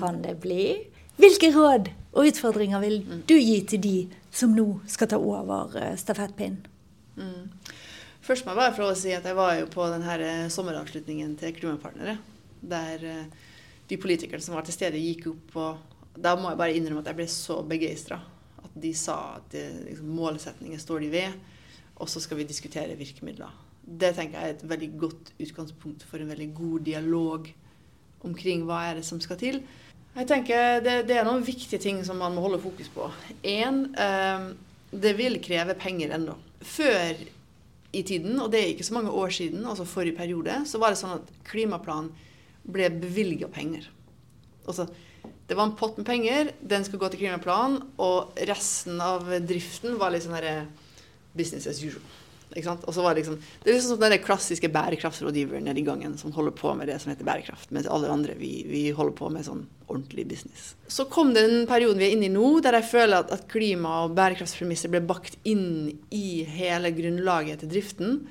kan 0.01 0.23
det 0.25 0.39
bli. 0.41 0.89
Hvilke 1.21 1.51
råd 1.53 1.91
og 2.17 2.31
utfordringer 2.31 2.81
vil 2.81 3.03
du 3.29 3.37
gi 3.37 3.59
til 3.69 3.83
de 3.85 3.97
som 4.35 4.57
nå 4.57 4.81
skal 4.89 5.13
ta 5.13 5.21
over 5.21 5.77
stafettpinnen? 6.01 6.65
Først 8.25 8.47
må 8.47 8.55
jeg 8.55 8.61
bare 8.63 8.77
få 8.77 8.87
å 8.89 8.97
si 8.97 9.11
at 9.13 9.27
jeg 9.29 9.37
var 9.37 9.59
jo 9.59 9.67
på 9.73 9.85
denne 9.93 10.15
eh, 10.25 10.47
sommeravslutningen 10.53 11.35
til 11.41 11.57
Klimapartnere. 11.59 12.15
Der 12.65 13.03
eh, 13.05 13.51
de 13.91 13.99
politikerne 14.01 14.41
som 14.41 14.57
var 14.57 14.65
til 14.65 14.77
stede, 14.77 15.01
gikk 15.01 15.29
opp. 15.35 15.59
Og 15.61 16.15
da 16.17 16.33
må 16.39 16.49
jeg 16.49 16.61
bare 16.61 16.79
innrømme 16.79 17.03
at 17.05 17.11
jeg 17.13 17.19
ble 17.19 17.27
så 17.29 17.59
begeistra. 17.69 18.23
At 18.65 18.79
de 18.81 18.95
sa 18.97 19.19
at 19.37 19.51
det, 19.53 19.67
liksom, 19.91 20.09
målsetningen 20.17 20.81
står 20.81 21.05
de 21.05 21.11
ved, 21.13 21.37
og 22.01 22.09
så 22.09 22.23
skal 22.25 22.41
vi 22.41 22.49
diskutere 22.49 22.97
virkemidler. 22.97 23.53
Det 23.85 24.15
tenker 24.17 24.41
jeg 24.41 24.55
er 24.55 24.57
et 24.57 24.67
veldig 24.73 24.91
godt 25.05 25.35
utgangspunkt 25.45 26.09
for 26.09 26.23
en 26.23 26.33
veldig 26.33 26.49
god 26.57 26.89
dialog 26.89 27.53
omkring 28.25 28.65
hva 28.65 28.81
er 28.89 29.03
det 29.03 29.05
som 29.05 29.21
skal 29.21 29.37
til. 29.37 29.61
Jeg 30.15 30.31
tenker 30.31 30.81
Det, 30.81 31.03
det 31.11 31.19
er 31.19 31.27
noen 31.27 31.45
viktige 31.45 31.83
ting 31.83 32.01
som 32.07 32.17
man 32.23 32.33
må 32.33 32.47
holde 32.47 32.63
fokus 32.63 32.89
på. 32.89 33.13
Én, 33.45 33.85
eh, 34.01 34.51
det 34.97 35.17
vil 35.21 35.43
kreve 35.45 35.77
penger 35.77 36.17
ennå. 36.17 36.39
Før 36.65 37.21
i 37.95 38.03
tiden, 38.07 38.39
og 38.43 38.51
det 38.53 38.61
er 38.61 38.73
ikke 38.73 38.87
så 38.87 38.97
mange 38.97 39.13
år 39.15 39.33
siden, 39.35 39.65
altså 39.67 39.87
forrige 39.89 40.19
periode, 40.19 40.61
så 40.69 40.81
var 40.83 40.93
det 40.93 41.01
sånn 41.01 41.17
at 41.19 41.33
klimaplanen 41.49 42.11
ble 42.65 42.89
bevilga 42.97 43.49
penger. 43.53 43.87
Altså, 44.67 44.89
det 45.49 45.57
var 45.57 45.69
en 45.69 45.77
pott 45.77 45.99
med 46.01 46.07
penger, 46.09 46.51
den 46.61 46.85
skulle 46.87 47.03
gå 47.05 47.13
til 47.13 47.25
klimaplanen, 47.25 47.83
og 48.01 48.37
resten 48.49 49.01
av 49.05 49.29
driften 49.45 49.99
var 50.01 50.15
litt 50.15 50.25
sånn 50.27 50.39
business 51.37 51.69
as 51.69 51.83
usual. 51.83 52.05
Og 52.55 52.95
så 52.95 53.03
var 53.03 53.15
Det 53.15 53.23
liksom, 53.23 53.39
det 53.65 53.71
er 53.71 53.79
liksom 53.79 54.01
den 54.01 54.19
klassiske 54.23 54.69
bærekraftsrådgiveren 54.69 55.65
nede 55.65 55.81
i 55.81 55.87
gangen 55.87 56.17
som 56.19 56.33
holder 56.33 56.55
på 56.57 56.75
med 56.75 56.89
det 56.89 57.01
som 57.03 57.11
heter 57.11 57.27
bærekraft, 57.27 57.71
mens 57.71 57.87
alle 57.87 58.09
andre 58.09 58.35
vi, 58.39 58.65
vi, 58.69 58.91
holder 58.91 59.17
på 59.19 59.31
med 59.31 59.47
sånn 59.47 59.67
ordentlig 59.89 60.27
business. 60.29 60.75
Så 60.89 61.09
kom 61.11 61.35
den 61.35 61.67
perioden 61.67 61.99
vi 61.99 62.09
er 62.09 62.15
inne 62.17 62.29
i 62.29 62.33
nå, 62.33 62.61
der 62.65 62.79
jeg 62.79 62.91
føler 62.93 63.25
at, 63.25 63.33
at 63.35 63.49
klima- 63.51 64.05
og 64.05 64.15
bærekraftspremisser 64.17 64.93
ble 64.93 65.03
bakt 65.05 65.37
inn 65.45 65.91
i 66.15 66.45
hele 66.49 66.95
grunnlaget 66.95 67.65
til 67.65 67.73
driften. 67.75 68.23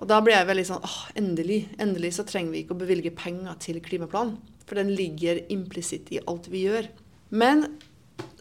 Og 0.00 0.08
da 0.08 0.22
ble 0.24 0.32
jeg 0.32 0.48
veldig 0.48 0.66
sånn 0.70 0.86
åh, 0.86 1.00
endelig, 1.20 1.60
endelig 1.78 2.14
så 2.16 2.24
trenger 2.24 2.54
vi 2.54 2.64
ikke 2.64 2.76
å 2.76 2.80
bevilge 2.80 3.12
penger 3.12 3.58
til 3.60 3.82
klimaplanen. 3.84 4.38
For 4.64 4.78
den 4.78 4.92
ligger 4.94 5.42
implisitt 5.50 6.08
i 6.14 6.22
alt 6.30 6.46
vi 6.48 6.64
gjør. 6.68 6.86
Men 7.34 7.66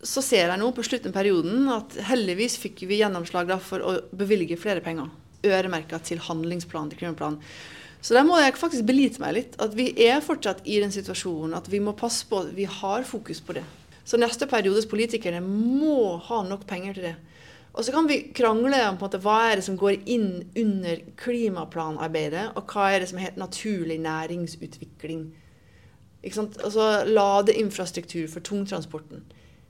så 0.04 0.24
ser 0.24 0.48
jeg 0.48 0.60
nå 0.62 0.70
på 0.76 0.86
slutten 0.86 1.12
av 1.12 1.18
perioden 1.18 1.68
at 1.74 1.98
heldigvis 2.10 2.58
fikk 2.62 2.86
vi 2.90 3.02
gjennomslag 3.02 3.52
for 3.64 3.84
å 3.84 3.96
bevilge 4.16 4.60
flere 4.60 4.84
penger. 4.86 5.10
Øremerka 5.46 6.00
til 6.04 6.22
handlingsplan 6.24 6.92
til 6.92 7.02
klimaplan. 7.02 7.40
Så 8.02 8.16
der 8.16 8.24
må 8.28 8.38
jeg 8.40 8.56
faktisk 8.60 8.88
belite 8.88 9.22
meg 9.24 9.36
litt. 9.36 9.58
At 9.60 9.76
vi 9.76 9.90
er 10.08 10.24
fortsatt 10.24 10.64
i 10.68 10.80
den 10.84 10.94
situasjonen 10.94 11.58
at 11.58 11.68
vi 11.72 11.82
må 11.84 11.96
passe 12.00 12.28
på 12.28 12.44
at 12.44 12.54
vi 12.56 12.68
har 12.70 13.08
fokus 13.08 13.42
på 13.44 13.58
det. 13.60 13.66
Så 14.08 14.18
neste 14.20 14.48
periodes 14.50 14.88
politikere 14.90 15.42
må 15.44 16.18
ha 16.30 16.42
nok 16.48 16.64
penger 16.70 16.96
til 16.96 17.10
det. 17.12 17.18
Og 17.76 17.86
så 17.86 17.94
kan 17.94 18.08
vi 18.10 18.24
krangle 18.36 18.80
om 18.88 18.98
på 18.98 19.06
en 19.06 19.12
måte, 19.12 19.20
hva 19.22 19.36
er 19.52 19.60
det 19.60 19.66
som 19.68 19.78
går 19.78 20.00
inn 20.10 20.30
under 20.58 21.04
klimaplanarbeidet, 21.22 22.48
og 22.58 22.74
hva 22.74 22.88
er 22.90 23.04
det 23.04 23.12
som 23.12 23.20
er 23.20 23.28
helt 23.28 23.38
naturlig 23.40 24.00
næringsutvikling. 24.02 25.28
Ikke 26.24 26.36
sant? 26.36 26.58
Altså 26.66 27.06
Ladeinfrastruktur 27.08 28.26
for 28.32 28.44
tungtransporten. 28.44 29.22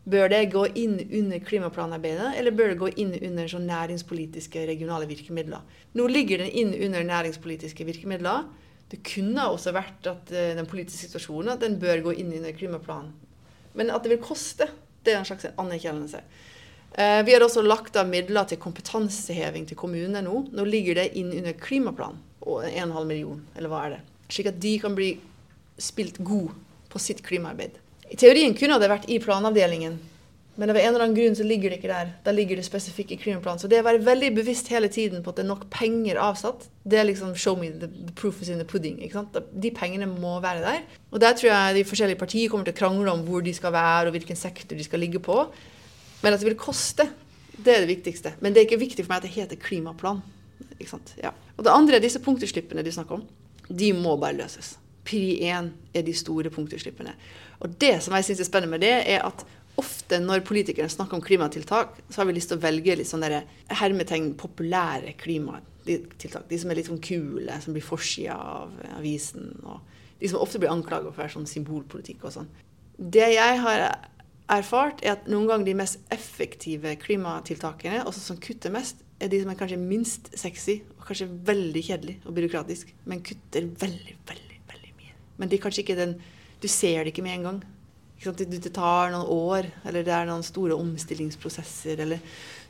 Bør 0.07 0.29
det 0.31 0.45
gå 0.53 0.63
inn 0.79 0.95
under 1.03 1.41
klimaplanarbeidet, 1.43 2.31
eller 2.39 2.55
bør 2.55 2.71
det 2.71 2.79
gå 2.79 2.89
inn 3.03 3.11
under 3.17 3.49
sånn 3.51 3.67
næringspolitiske 3.69 4.63
regionale 4.69 5.09
virkemidler? 5.09 5.65
Nå 5.99 6.07
ligger 6.09 6.41
den 6.41 6.53
inn 6.55 6.71
under 6.87 7.03
næringspolitiske 7.05 7.85
virkemidler. 7.85 8.47
Det 8.89 9.01
kunne 9.05 9.49
også 9.51 9.73
vært 9.75 10.07
at 10.09 10.31
uh, 10.33 10.53
den 10.57 10.69
politiske 10.69 11.09
situasjonen 11.09 11.53
at 11.53 11.65
den 11.65 11.77
bør 11.81 12.05
gå 12.07 12.15
inn 12.21 12.31
under 12.39 12.55
klimaplanen. 12.57 13.11
Men 13.77 13.91
at 13.93 14.05
det 14.05 14.15
vil 14.15 14.23
koste, 14.23 14.69
det 15.05 15.13
er 15.13 15.19
en 15.19 15.27
slags 15.29 15.51
anerkjennelse. 15.51 16.23
Uh, 16.95 17.19
vi 17.27 17.35
har 17.35 17.45
også 17.45 17.61
lagt 17.61 17.99
av 17.99 18.09
midler 18.09 18.47
til 18.49 18.61
kompetanseheving 18.61 19.67
til 19.69 19.77
kommunene 19.77 20.23
nå. 20.25 20.45
Nå 20.55 20.65
ligger 20.65 21.03
det 21.03 21.11
inn 21.19 21.35
under 21.35 21.53
klimaplanen 21.59 22.23
og 22.49 22.63
1,5 22.65 23.03
million, 23.05 23.43
eller 23.59 23.69
hva 23.69 23.83
er 23.85 23.97
det? 23.97 24.01
Slik 24.31 24.49
at 24.49 24.57
de 24.63 24.73
kan 24.81 24.95
bli 24.97 25.11
spilt 25.79 26.17
god 26.25 26.55
på 26.89 27.01
sitt 27.01 27.21
klimaarbeid. 27.25 27.77
I 28.09 28.17
teorien 28.17 28.55
kunne 28.57 28.79
det 28.81 28.89
vært 28.89 29.09
i 29.11 29.19
planavdelingen, 29.21 29.99
men 30.59 30.73
av 30.73 30.77
en 30.77 30.89
eller 30.89 31.05
annen 31.05 31.15
grunn 31.15 31.35
så 31.37 31.45
ligger 31.47 31.71
det 31.71 31.77
ikke 31.79 31.91
der. 31.91 32.09
Da 32.25 32.33
ligger 32.35 32.59
det 32.59 32.65
spesifikt 32.67 33.13
i 33.15 33.17
klimaplanen. 33.21 33.61
Så 33.61 33.69
det 33.71 33.77
å 33.79 33.85
være 33.85 34.01
veldig 34.03 34.33
bevisst 34.41 34.67
hele 34.73 34.89
tiden 34.91 35.21
på 35.23 35.31
at 35.31 35.37
det 35.39 35.45
er 35.45 35.47
nok 35.53 35.69
penger 35.71 36.19
avsatt, 36.19 36.65
det 36.83 36.99
er 36.99 37.07
liksom 37.07 37.31
show 37.39 37.55
me 37.55 37.69
the, 37.71 37.87
proof 38.19 38.41
is 38.43 38.49
in 38.51 38.59
the 38.59 38.67
pudding. 38.67 38.97
ikke 38.99 39.21
sant? 39.21 39.37
De 39.55 39.71
pengene 39.71 40.09
må 40.09 40.33
være 40.43 40.65
der. 40.65 40.81
Og 41.13 41.23
der 41.23 41.37
tror 41.39 41.47
jeg 41.47 41.77
de 41.77 41.85
forskjellige 41.87 42.19
partier 42.19 42.51
kommer 42.51 42.67
til 42.67 42.75
å 42.75 42.79
krangle 42.81 43.13
om 43.13 43.23
hvor 43.29 43.45
de 43.45 43.53
skal 43.55 43.71
være, 43.71 44.09
og 44.09 44.17
hvilken 44.17 44.41
sektor 44.41 44.75
de 44.75 44.83
skal 44.83 44.99
ligge 44.99 45.23
på. 45.23 45.37
Men 46.25 46.35
at 46.35 46.43
det 46.43 46.49
vil 46.49 46.59
koste, 46.59 47.07
det 47.55 47.77
er 47.77 47.85
det 47.85 47.93
viktigste. 47.93 48.35
Men 48.43 48.51
det 48.51 48.65
er 48.65 48.67
ikke 48.67 48.83
viktig 48.83 49.05
for 49.05 49.13
meg 49.13 49.23
at 49.23 49.29
det 49.29 49.35
heter 49.37 49.63
klimaplan. 49.63 50.19
Ja. 51.23 51.31
Og 51.55 51.63
det 51.63 51.71
andre 51.71 52.01
er 52.01 52.03
disse 52.03 52.19
punktutslippene 52.23 52.83
de 52.83 52.91
snakker 52.91 53.21
om. 53.21 53.23
De 53.69 53.93
må 53.95 54.19
bare 54.19 54.35
løses. 54.35 54.75
Pri 55.09 55.39
1 55.49 55.71
er 55.97 56.03
de 56.05 56.13
store 56.13 56.51
punktutslippene. 56.53 57.15
Og 57.65 57.73
det 57.81 57.95
som 58.05 58.13
jeg 58.13 58.27
syns 58.27 58.43
er 58.43 58.49
spennende 58.49 58.75
med 58.75 58.85
det, 58.85 58.93
er 59.09 59.25
at 59.25 59.41
ofte 59.79 60.19
når 60.21 60.43
politikerne 60.47 60.91
snakker 60.91 61.17
om 61.17 61.23
klimatiltak, 61.23 61.97
så 62.09 62.21
har 62.21 62.29
vi 62.29 62.35
lyst 62.35 62.51
til 62.51 62.59
å 62.59 62.63
velge 62.63 62.97
litt 62.99 63.09
sånn 63.09 63.25
hermetegn 63.79 64.33
populære 64.39 65.15
klimatiltak. 65.21 66.45
De 66.49 66.59
som 66.61 66.69
er 66.69 66.79
litt 66.79 66.91
sånn 66.91 67.01
kule, 67.01 67.57
som 67.63 67.73
blir 67.75 67.85
forsida 67.85 68.37
av 68.37 68.75
avisen. 68.99 69.53
Og 69.63 69.79
de 70.19 70.31
som 70.31 70.43
ofte 70.43 70.61
blir 70.61 70.71
anklaget 70.73 71.09
for 71.09 71.21
å 71.21 71.23
være 71.23 71.35
sånn 71.37 71.49
symbolpolitikk 71.49 72.27
og 72.27 72.35
sånn. 72.35 72.49
Det 72.99 73.31
jeg 73.33 73.61
har 73.63 73.85
erfart, 74.51 75.03
er 75.05 75.15
at 75.15 75.29
noen 75.31 75.47
ganger 75.49 75.69
de 75.69 75.77
mest 75.79 76.01
effektive 76.13 76.95
klimatiltakene, 77.01 78.03
også 78.03 78.31
som 78.31 78.41
kutter 78.43 78.73
mest, 78.75 79.01
er 79.19 79.31
de 79.31 79.41
som 79.41 79.51
er 79.51 79.59
kanskje 79.59 79.79
minst 79.79 80.29
sexy 80.39 80.79
og 80.97 81.07
kanskje 81.07 81.31
veldig 81.49 81.83
kjedelig 81.89 82.19
og 82.25 82.35
byråkratisk, 82.37 82.93
men 83.09 83.23
kutter 83.25 83.67
veldig, 83.79 84.15
veldig. 84.27 84.48
Men 85.39 85.49
de 85.49 85.57
er 85.57 85.63
kanskje 85.63 85.85
ikke 85.85 85.97
den 85.99 86.19
du 86.59 86.67
ser 86.67 87.03
det 87.03 87.13
ikke 87.13 87.23
med 87.23 87.37
en 87.37 87.45
gang. 87.47 87.59
Det 88.19 88.73
tar 88.75 89.13
noen 89.13 89.29
år, 89.31 89.69
eller 89.87 90.03
det 90.03 90.11
er 90.11 90.25
noen 90.27 90.43
store 90.43 90.75
omstillingsprosesser. 90.75 92.01
Eller. 92.03 92.19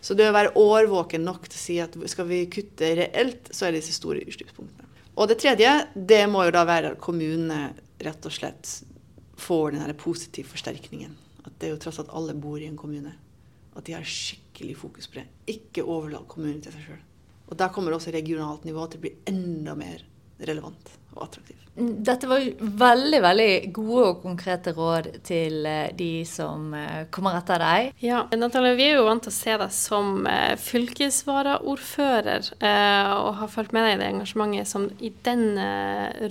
Så 0.01 0.13
det 0.13 0.27
å 0.29 0.36
være 0.36 0.53
årvåken 0.62 1.25
nok 1.25 1.47
til 1.49 1.58
å 1.58 1.63
si 1.63 1.77
at 1.82 1.97
skal 2.12 2.29
vi 2.29 2.43
kutte 2.53 2.91
reelt, 2.99 3.49
så 3.49 3.65
er 3.65 3.73
det 3.73 3.82
disse 3.82 3.97
store 3.97 4.21
utslippspunktene. 4.29 4.86
Og 5.17 5.27
det 5.27 5.39
tredje, 5.41 5.71
det 5.95 6.21
må 6.32 6.45
jo 6.45 6.53
da 6.53 6.62
være 6.69 6.93
at 6.93 7.01
kommunene 7.01 7.73
rett 7.99 8.29
og 8.29 8.36
slett 8.36 8.75
får 9.41 9.73
den 9.73 9.97
positive 9.99 10.47
forsterkningen. 10.47 11.17
At 11.43 11.58
det 11.58 11.67
er 11.67 11.73
jo 11.73 11.82
tross 11.82 11.99
alt 12.03 12.13
alle 12.15 12.38
bor 12.38 12.62
i 12.62 12.69
en 12.69 12.77
kommune. 12.79 13.15
At 13.73 13.89
de 13.89 13.97
har 13.97 14.05
skikkelig 14.05 14.77
fokus 14.77 15.10
på 15.10 15.19
det. 15.19 15.25
Ikke 15.49 15.84
overlat 15.88 16.29
kommunen 16.29 16.62
til 16.62 16.75
seg 16.75 16.86
sjøl. 16.91 17.03
Og 17.49 17.58
da 17.58 17.71
kommer 17.73 17.95
også 17.95 18.13
regionalt 18.13 18.67
nivå 18.69 18.86
til 18.86 19.01
å 19.01 19.05
bli 19.08 19.15
enda 19.32 19.73
mer 19.75 20.05
relevant 20.47 20.95
og 21.15 21.25
attraktiv. 21.25 21.60
Dette 21.80 22.28
var 22.28 22.43
veldig 22.60 23.19
veldig 23.23 23.52
gode 23.75 24.06
og 24.10 24.17
konkrete 24.23 24.73
råd 24.75 25.08
til 25.23 25.65
eh, 25.69 25.91
de 25.95 26.25
som 26.28 26.73
eh, 26.75 27.06
kommer 27.13 27.38
etter 27.39 27.62
deg. 27.63 27.93
Ja, 28.04 28.25
Natalia, 28.36 28.75
vi 28.75 28.89
er 28.89 28.97
jo 28.97 29.06
vant 29.08 29.23
til 29.23 29.32
å 29.32 29.38
se 29.38 29.56
deg 29.62 29.71
som 29.75 30.28
eh, 30.28 30.56
fylkesvaraordfører 30.60 32.52
og 32.60 33.30
har 33.39 33.52
fulgt 33.52 33.73
med 33.75 33.86
deg 33.86 33.95
i 33.95 33.99
det 34.02 34.10
engasjementet 34.10 34.67
som 34.69 34.89
i 34.99 35.12
den 35.25 35.43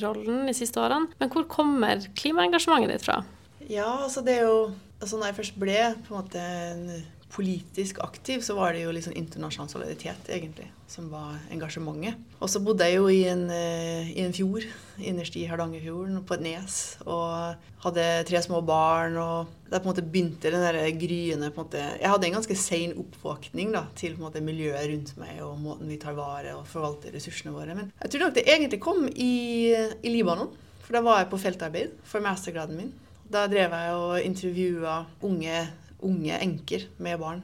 rollen 0.03 0.45
de 0.49 0.55
siste 0.57 0.81
årene. 0.83 1.09
Men 1.21 1.33
hvor 1.33 1.47
kommer 1.51 2.03
klimaengasjementet 2.19 2.99
ditt 2.99 3.07
fra? 3.09 3.23
Ja, 3.69 3.89
altså 4.05 4.25
det 4.25 4.39
er 4.39 4.45
jo 4.49 4.59
altså 4.99 5.19
Når 5.19 5.29
jeg 5.29 5.37
først 5.37 5.59
ble 5.63 5.81
på 6.05 6.15
en 6.15 6.19
måte 6.19 6.43
en 6.43 6.87
politisk 7.29 7.99
aktiv, 8.01 8.41
så 8.41 8.55
var 8.57 8.73
det 8.73 8.83
jo 8.83 8.93
liksom 8.95 9.13
internasjonal 9.17 9.69
solidaritet, 9.69 10.31
egentlig, 10.33 10.69
som 10.89 11.11
var 11.13 11.37
engasjementet. 11.53 12.17
Og 12.41 12.49
så 12.49 12.61
bodde 12.65 12.87
jeg 12.89 12.97
jo 12.97 13.09
i 13.13 13.21
en, 13.29 13.45
eh, 13.53 14.11
i 14.15 14.25
en 14.25 14.33
fjord, 14.33 14.65
innerst 14.99 15.37
i 15.37 15.45
Hardangerfjorden, 15.49 16.23
på 16.25 16.35
et 16.35 16.45
nes, 16.47 16.97
og 17.05 17.57
hadde 17.85 18.07
tre 18.29 18.43
små 18.43 18.63
barn. 18.65 19.17
og 19.17 19.47
Der 19.71 19.79
på 19.81 19.89
en 19.89 19.95
måte 19.95 20.03
begynte 20.03 20.51
den 20.51 20.65
der 20.65 20.91
gryende 20.97 21.51
på 21.51 21.61
en 21.61 21.67
måte, 21.67 21.99
Jeg 22.01 22.09
hadde 22.09 22.27
en 22.27 22.33
ganske 22.33 22.57
sein 22.57 22.95
oppvåkning 22.97 23.73
da, 23.73 23.85
til 23.95 24.17
på 24.17 24.25
en 24.25 24.31
måte 24.31 24.41
miljøet 24.41 24.89
rundt 24.89 25.17
meg 25.19 25.43
og 25.43 25.59
måten 25.61 25.89
vi 25.89 25.99
tar 25.99 26.15
vare 26.15 26.57
og 26.57 26.67
forvalter 26.67 27.13
ressursene 27.13 27.53
våre. 27.53 27.75
Men 27.75 27.93
jeg 28.03 28.11
tror 28.11 28.21
nok 28.21 28.35
det 28.35 28.49
egentlig 28.49 28.81
kom 28.81 29.07
i, 29.09 29.75
i 30.03 30.09
Libanon, 30.09 30.49
for 30.81 30.93
da 30.93 31.01
var 31.03 31.19
jeg 31.19 31.29
på 31.29 31.39
feltarbeid 31.39 31.91
for 32.03 32.21
mastergraden 32.21 32.77
min. 32.77 32.93
Da 33.31 33.47
drev 33.47 33.71
jeg 33.71 33.93
og 33.93 34.23
intervjua 34.25 35.05
unge 35.21 35.69
unge 36.05 36.39
enker 36.39 36.89
med 37.03 37.19
barn 37.21 37.43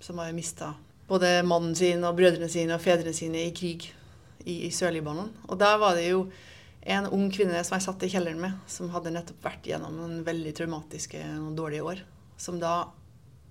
som 0.00 0.18
har 0.18 0.34
mista 0.36 0.74
både 1.08 1.42
mannen 1.46 1.74
sin 1.78 2.04
og 2.04 2.16
brødrene 2.18 2.48
sine 2.50 2.76
og 2.76 2.82
fedrene 2.82 3.14
sine 3.14 3.46
i 3.46 3.54
krig 3.54 3.88
i, 4.44 4.66
i 4.66 4.70
Sør-Libanon. 4.74 5.32
Og 5.48 5.58
der 5.60 5.78
var 5.82 5.96
det 5.98 6.08
jo 6.08 6.26
en 6.86 7.08
ung 7.14 7.26
kvinne 7.34 7.62
som 7.66 7.76
jeg 7.76 7.86
satt 7.86 8.06
i 8.06 8.10
kjelleren 8.12 8.42
med, 8.42 8.54
som 8.70 8.90
hadde 8.94 9.12
nettopp 9.14 9.42
vært 9.46 9.66
gjennom 9.70 9.96
noen 9.98 10.22
veldig 10.26 10.54
traumatiske 10.58 11.22
og 11.40 11.52
dårlige 11.58 11.86
år. 11.86 12.02
Som 12.38 12.60
da 12.62 12.88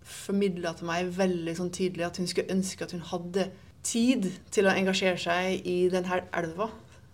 formidla 0.06 0.76
til 0.78 0.88
meg 0.88 1.12
veldig 1.16 1.56
sånn 1.58 1.74
tydelig 1.74 2.06
at 2.08 2.20
hun 2.22 2.30
skulle 2.30 2.54
ønske 2.54 2.86
at 2.86 2.94
hun 2.96 3.06
hadde 3.12 3.50
tid 3.86 4.30
til 4.54 4.68
å 4.68 4.76
engasjere 4.76 5.20
seg 5.22 5.66
i 5.68 5.86
denne 5.94 6.22
elva 6.36 6.70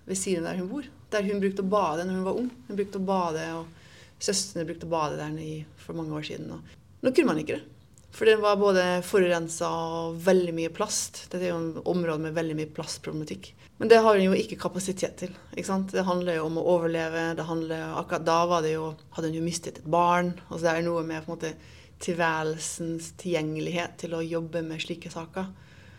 ved 0.08 0.20
siden 0.20 0.48
der 0.48 0.60
hun 0.60 0.70
bor. 0.72 0.90
Der 1.12 1.26
hun 1.28 1.42
brukte 1.44 1.64
å 1.64 1.72
bade 1.72 2.06
når 2.06 2.20
hun 2.20 2.28
var 2.28 2.42
ung. 2.42 2.52
Hun 2.68 2.78
brukte 2.78 3.00
å 3.00 3.08
bade, 3.08 3.48
og 3.60 4.22
Søstrene 4.22 4.68
brukte 4.68 4.88
å 4.88 4.92
bade 4.92 5.18
der 5.18 5.66
for 5.82 5.98
mange 5.98 6.14
år 6.16 6.28
siden. 6.28 6.54
Og 6.54 6.81
nå 7.02 7.12
kunne 7.12 7.32
man 7.32 7.42
ikke 7.42 7.60
det. 7.60 7.68
For 8.12 8.28
den 8.28 8.42
var 8.44 8.60
både 8.60 8.84
forurensa 9.08 9.70
og 9.72 10.18
veldig 10.26 10.54
mye 10.56 10.72
plast. 10.76 11.26
Dette 11.32 11.46
er 11.48 11.54
jo 11.54 11.60
en 11.62 11.84
område 11.88 12.26
med 12.26 12.36
veldig 12.36 12.58
mye 12.60 12.72
plastproblematikk. 12.76 13.54
Men 13.80 13.90
det 13.90 14.02
har 14.04 14.18
hun 14.18 14.28
jo 14.28 14.38
ikke 14.38 14.60
kapasitet 14.62 15.16
til. 15.18 15.32
Ikke 15.56 15.70
sant? 15.70 15.94
Det 15.96 16.04
handler 16.06 16.38
jo 16.38 16.50
om 16.50 16.60
å 16.60 16.66
overleve. 16.76 17.32
Det 17.40 17.46
handler, 17.48 17.96
akkurat 17.98 18.28
da 18.28 18.36
var 18.52 18.66
det 18.66 18.76
jo, 18.76 18.92
hadde 19.16 19.32
hun 19.32 19.40
jo 19.40 19.46
mistet 19.46 19.80
et 19.80 19.88
barn. 19.90 20.36
Altså 20.50 20.68
det 20.68 20.74
er 20.74 20.86
noe 20.86 21.06
med 21.08 21.24
på 21.24 21.32
en 21.32 21.38
måte 21.38 21.54
tilværelsens 22.02 23.14
tilgjengelighet 23.22 23.96
til 24.04 24.18
å 24.18 24.22
jobbe 24.26 24.62
med 24.68 24.84
slike 24.84 25.10
saker. 25.14 25.50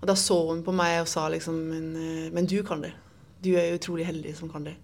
Og 0.02 0.06
da 0.10 0.16
så 0.18 0.36
hun 0.50 0.62
på 0.66 0.74
meg 0.74 1.00
og 1.00 1.10
sa 1.10 1.28
liksom 1.30 1.58
Men, 1.72 1.88
eh, 1.96 2.30
men 2.34 2.46
du 2.46 2.60
kan 2.66 2.82
det. 2.82 2.92
Du 3.42 3.54
er 3.56 3.74
utrolig 3.74 4.06
heldig 4.06 4.36
som 4.36 4.50
kan 4.52 4.68
det. 4.68 4.76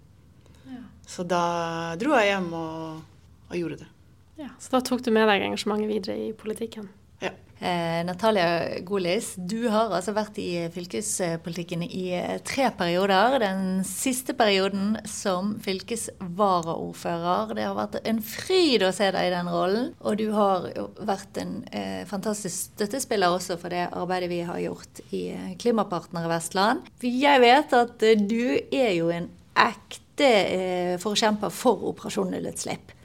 Ja. 0.65 0.81
Så 1.07 1.23
da 1.23 1.95
dro 1.99 2.17
jeg 2.17 2.33
hjem 2.33 2.51
og, 2.51 2.99
og 3.47 3.55
gjorde 3.55 3.79
det. 3.85 3.89
Ja, 4.39 4.53
Så 4.59 4.71
da 4.71 4.79
tok 4.85 5.03
du 5.03 5.11
med 5.11 5.27
deg 5.27 5.43
engasjementet 5.43 5.89
videre 5.89 6.15
i 6.15 6.31
politikken? 6.37 6.87
Ja. 7.19 7.33
Eh, 7.59 7.99
Natalia 8.07 8.79
Golis, 8.87 9.33
du 9.35 9.67
har 9.67 9.91
altså 9.91 10.13
vært 10.15 10.37
i 10.39 10.69
fylkespolitikken 10.71 11.81
i 11.83 12.05
eh, 12.15 12.37
tre 12.47 12.69
perioder. 12.71 13.35
Den 13.43 13.81
siste 13.83 14.31
perioden 14.39 14.93
som 15.03 15.57
fylkesvaraordfører. 15.65 17.51
Det 17.57 17.65
har 17.67 17.75
vært 17.75 17.97
en 18.07 18.21
fryd 18.23 18.85
å 18.87 18.93
se 18.95 19.09
deg 19.11 19.27
i 19.27 19.33
den 19.33 19.49
rollen. 19.51 19.89
Og 19.99 20.15
du 20.21 20.29
har 20.31 20.69
vært 21.03 21.41
en 21.43 21.57
eh, 21.75 22.05
fantastisk 22.07 22.71
støttespiller 22.77 23.35
også 23.35 23.57
for 23.59 23.75
det 23.75 23.89
arbeidet 23.89 24.29
vi 24.31 24.39
har 24.47 24.61
gjort 24.63 25.01
i 25.09 25.25
eh, 25.33 25.49
Klimapartner 25.59 26.29
Vestland. 26.31 26.87
Jeg 27.03 27.43
vet 27.43 27.75
at 27.75 28.07
du 28.23 28.55
er 28.55 28.93
jo 28.95 29.11
en 29.11 29.27
ekte 29.59 30.31
eh, 30.31 30.95
forkjemper 31.03 31.51
for 31.51 31.83
Operasjon 31.91 32.31
nullutslipp. 32.31 32.95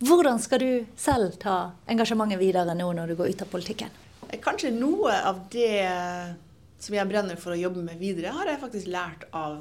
Hvordan 0.00 0.38
skal 0.40 0.62
du 0.62 0.70
selv 0.96 1.34
ta 1.40 1.74
engasjementet 1.90 2.40
videre 2.40 2.72
nå 2.76 2.86
når 2.96 3.12
du 3.12 3.18
går 3.18 3.34
ut 3.34 3.42
av 3.44 3.50
politikken? 3.52 3.92
Kanskje 4.40 4.70
noe 4.72 5.12
av 5.28 5.42
det 5.52 5.84
som 6.80 6.96
jeg 6.96 7.08
brenner 7.10 7.36
for 7.36 7.52
å 7.52 7.60
jobbe 7.60 7.82
med 7.84 8.00
videre, 8.00 8.32
har 8.32 8.48
jeg 8.48 8.62
faktisk 8.62 8.88
lært 8.88 9.26
av, 9.36 9.58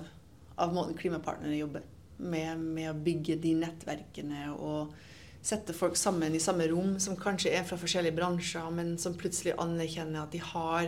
av 0.55 0.71
måten 0.75 0.95
klimapartnerne 0.95 1.57
jobber 1.59 1.83
med, 2.23 2.59
med 2.59 2.91
å 2.91 2.95
bygge 2.95 3.35
de 3.43 3.57
nettverkene 3.59 4.53
og 4.55 4.95
sette 5.43 5.75
folk 5.75 5.99
sammen 5.99 6.35
i 6.35 6.41
samme 6.43 6.67
rom, 6.71 6.95
som 7.03 7.19
kanskje 7.19 7.51
er 7.59 7.67
fra 7.67 7.79
forskjellige 7.79 8.15
bransjer, 8.15 8.71
men 8.75 8.95
som 8.99 9.15
plutselig 9.19 9.57
anerkjenner 9.59 10.23
at 10.23 10.35
de 10.35 10.43
har 10.53 10.87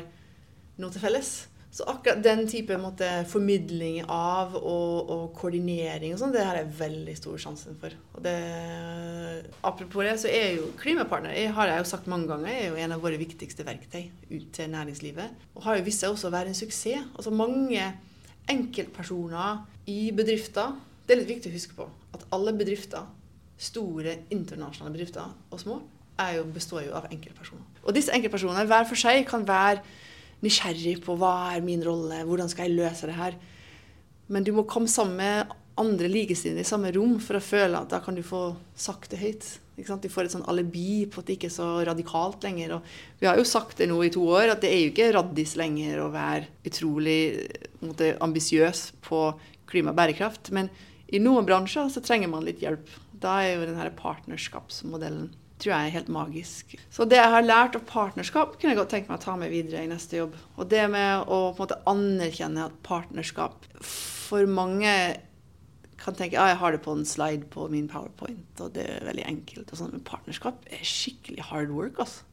noe 0.79 0.91
til 0.95 1.03
felles. 1.03 1.33
Så 1.71 1.85
akkurat 1.87 2.19
den 2.19 2.43
type 2.51 2.75
måte, 2.81 3.07
formidling 3.31 4.01
av 4.11 4.57
og, 4.59 4.95
og, 5.07 5.21
koordinering 5.39 6.11
og 6.11 6.19
sånn, 6.19 6.33
det 6.35 6.43
har 6.43 6.57
jeg 6.59 6.73
veldig 6.81 7.13
stor 7.15 7.37
sjansen 7.39 7.77
for. 7.79 7.95
Og 8.17 8.25
det, 8.25 8.33
apropos 9.63 10.03
det, 10.03 10.17
så 10.19 10.27
er 10.27 10.57
jo 10.57 10.67
klimapartner 10.81 11.37
jeg 11.37 11.53
har 11.55 11.71
jeg 11.71 11.79
jo 11.79 11.87
sagt 11.93 12.09
mange 12.11 12.27
ganger, 12.27 12.51
er 12.51 12.67
jo 12.73 12.81
en 12.83 12.95
av 12.97 13.05
våre 13.05 13.19
viktigste 13.21 13.63
verktøy 13.67 14.03
ut 14.33 14.49
til 14.57 14.67
næringslivet. 14.73 15.47
Og 15.55 15.63
har 15.69 15.79
jo 15.79 15.87
vist 15.87 16.03
seg 16.03 16.11
også 16.11 16.27
å 16.27 16.35
være 16.35 16.51
en 16.51 16.59
suksess. 16.59 17.07
Altså 17.15 17.31
mange 17.31 17.87
enkeltpersoner 18.51 19.63
i 19.87 20.11
bedrifter. 20.15 20.75
Det 21.07 21.15
er 21.15 21.23
litt 21.23 21.33
viktig 21.37 21.53
å 21.53 21.55
huske 21.55 21.79
på 21.79 21.87
at 22.17 22.27
alle 22.35 22.51
bedrifter, 22.57 23.07
store 23.61 24.17
internasjonale 24.33 24.91
bedrifter 24.95 25.31
og 25.53 25.59
små, 25.61 25.79
jo, 26.35 26.45
består 26.53 26.83
jo 26.85 26.95
av 26.97 27.07
enkeltpersoner. 27.13 27.63
Og 27.85 27.95
disse 27.95 28.13
enkeltpersonene 28.13 28.67
hver 28.69 28.87
for 28.89 28.99
seg 28.99 29.23
kan 29.29 29.45
være 29.47 29.81
nysgjerrig 30.41 30.99
på 31.05 31.15
hva 31.19 31.55
er 31.55 31.65
min 31.65 31.83
rolle, 31.85 32.23
hvordan 32.27 32.49
skal 32.51 32.67
jeg 32.67 32.79
løse 32.79 33.09
det 33.09 33.17
her. 33.17 33.37
Men 34.31 34.45
du 34.47 34.53
må 34.55 34.65
komme 34.69 34.89
sammen 34.91 35.19
med 35.19 35.57
andre 35.81 36.09
likesinnede 36.11 36.63
i 36.65 36.67
samme 36.67 36.91
rom 36.95 37.17
for 37.23 37.37
å 37.37 37.43
føle 37.43 37.79
at 37.79 37.91
da 37.91 38.01
kan 38.03 38.15
du 38.17 38.23
få 38.25 38.51
sagt 38.77 39.11
det 39.13 39.21
høyt. 39.21 39.47
Du 39.81 40.09
får 40.11 40.27
et 40.27 40.33
sånn 40.35 40.45
alibi 40.51 41.07
på 41.09 41.21
at 41.21 41.29
det 41.29 41.37
ikke 41.37 41.49
er 41.49 41.55
så 41.55 41.69
radikalt 41.87 42.43
lenger. 42.45 42.75
Og 42.77 43.21
vi 43.21 43.29
har 43.29 43.39
jo 43.39 43.47
sagt 43.47 43.79
det 43.81 43.87
nå 43.89 43.97
i 44.05 44.11
to 44.13 44.23
år, 44.29 44.51
at 44.53 44.61
det 44.61 44.69
er 44.69 44.81
jo 44.83 44.91
ikke 44.91 45.09
raddis 45.15 45.55
lenger 45.57 46.03
å 46.03 46.11
være 46.13 46.49
utrolig 46.69 47.19
ambisiøs 48.21 48.83
på 49.07 49.23
klima 49.71 49.93
og 49.93 49.97
bærekraft. 49.97 50.51
Men 50.53 50.69
i 51.11 51.21
noen 51.23 51.47
bransjer 51.47 51.89
så 51.91 52.03
trenger 52.03 52.29
man 52.31 52.45
litt 52.45 52.61
hjelp. 52.61 52.91
Da 53.21 53.39
er 53.41 53.55
jo 53.55 53.69
denne 53.69 53.89
partnerskapsmodellen 53.97 55.31
tror 55.61 55.73
jeg 55.75 55.87
er 55.87 55.95
helt 55.95 56.11
magisk. 56.11 56.75
Så 56.93 57.05
det 57.09 57.19
jeg 57.19 57.33
har 57.33 57.45
lært 57.45 57.77
av 57.77 57.85
partnerskap, 57.89 58.55
kunne 58.57 58.73
jeg 58.73 58.79
godt 58.81 58.93
tenke 58.95 59.11
meg 59.11 59.19
å 59.19 59.25
ta 59.25 59.35
med 59.39 59.53
videre 59.53 59.83
i 59.85 59.91
neste 59.91 60.17
jobb. 60.17 60.37
Og 60.57 60.69
det 60.71 60.87
med 60.91 61.27
å 61.27 61.41
på 61.51 61.61
en 61.61 61.65
måte 61.65 61.81
anerkjenne 61.89 62.65
at 62.69 62.79
partnerskap 62.87 63.67
For 63.81 64.47
mange 64.49 64.91
kan 66.01 66.17
tenke 66.17 66.37
ja, 66.37 66.47
jeg 66.49 66.57
har 66.61 66.73
det 66.73 66.81
på 66.81 66.95
en 66.95 67.05
slide 67.05 67.45
på 67.53 67.67
min 67.69 67.87
powerpoint, 67.91 68.57
og 68.63 68.73
det 68.73 68.87
er 68.89 69.05
veldig 69.05 69.25
enkelt. 69.27 69.69
og 69.69 69.77
sånn, 69.77 69.93
Men 69.93 70.05
partnerskap 70.07 70.65
er 70.73 70.83
skikkelig 70.87 71.49
hard 71.51 71.73
work. 71.75 71.99
altså. 72.01 72.25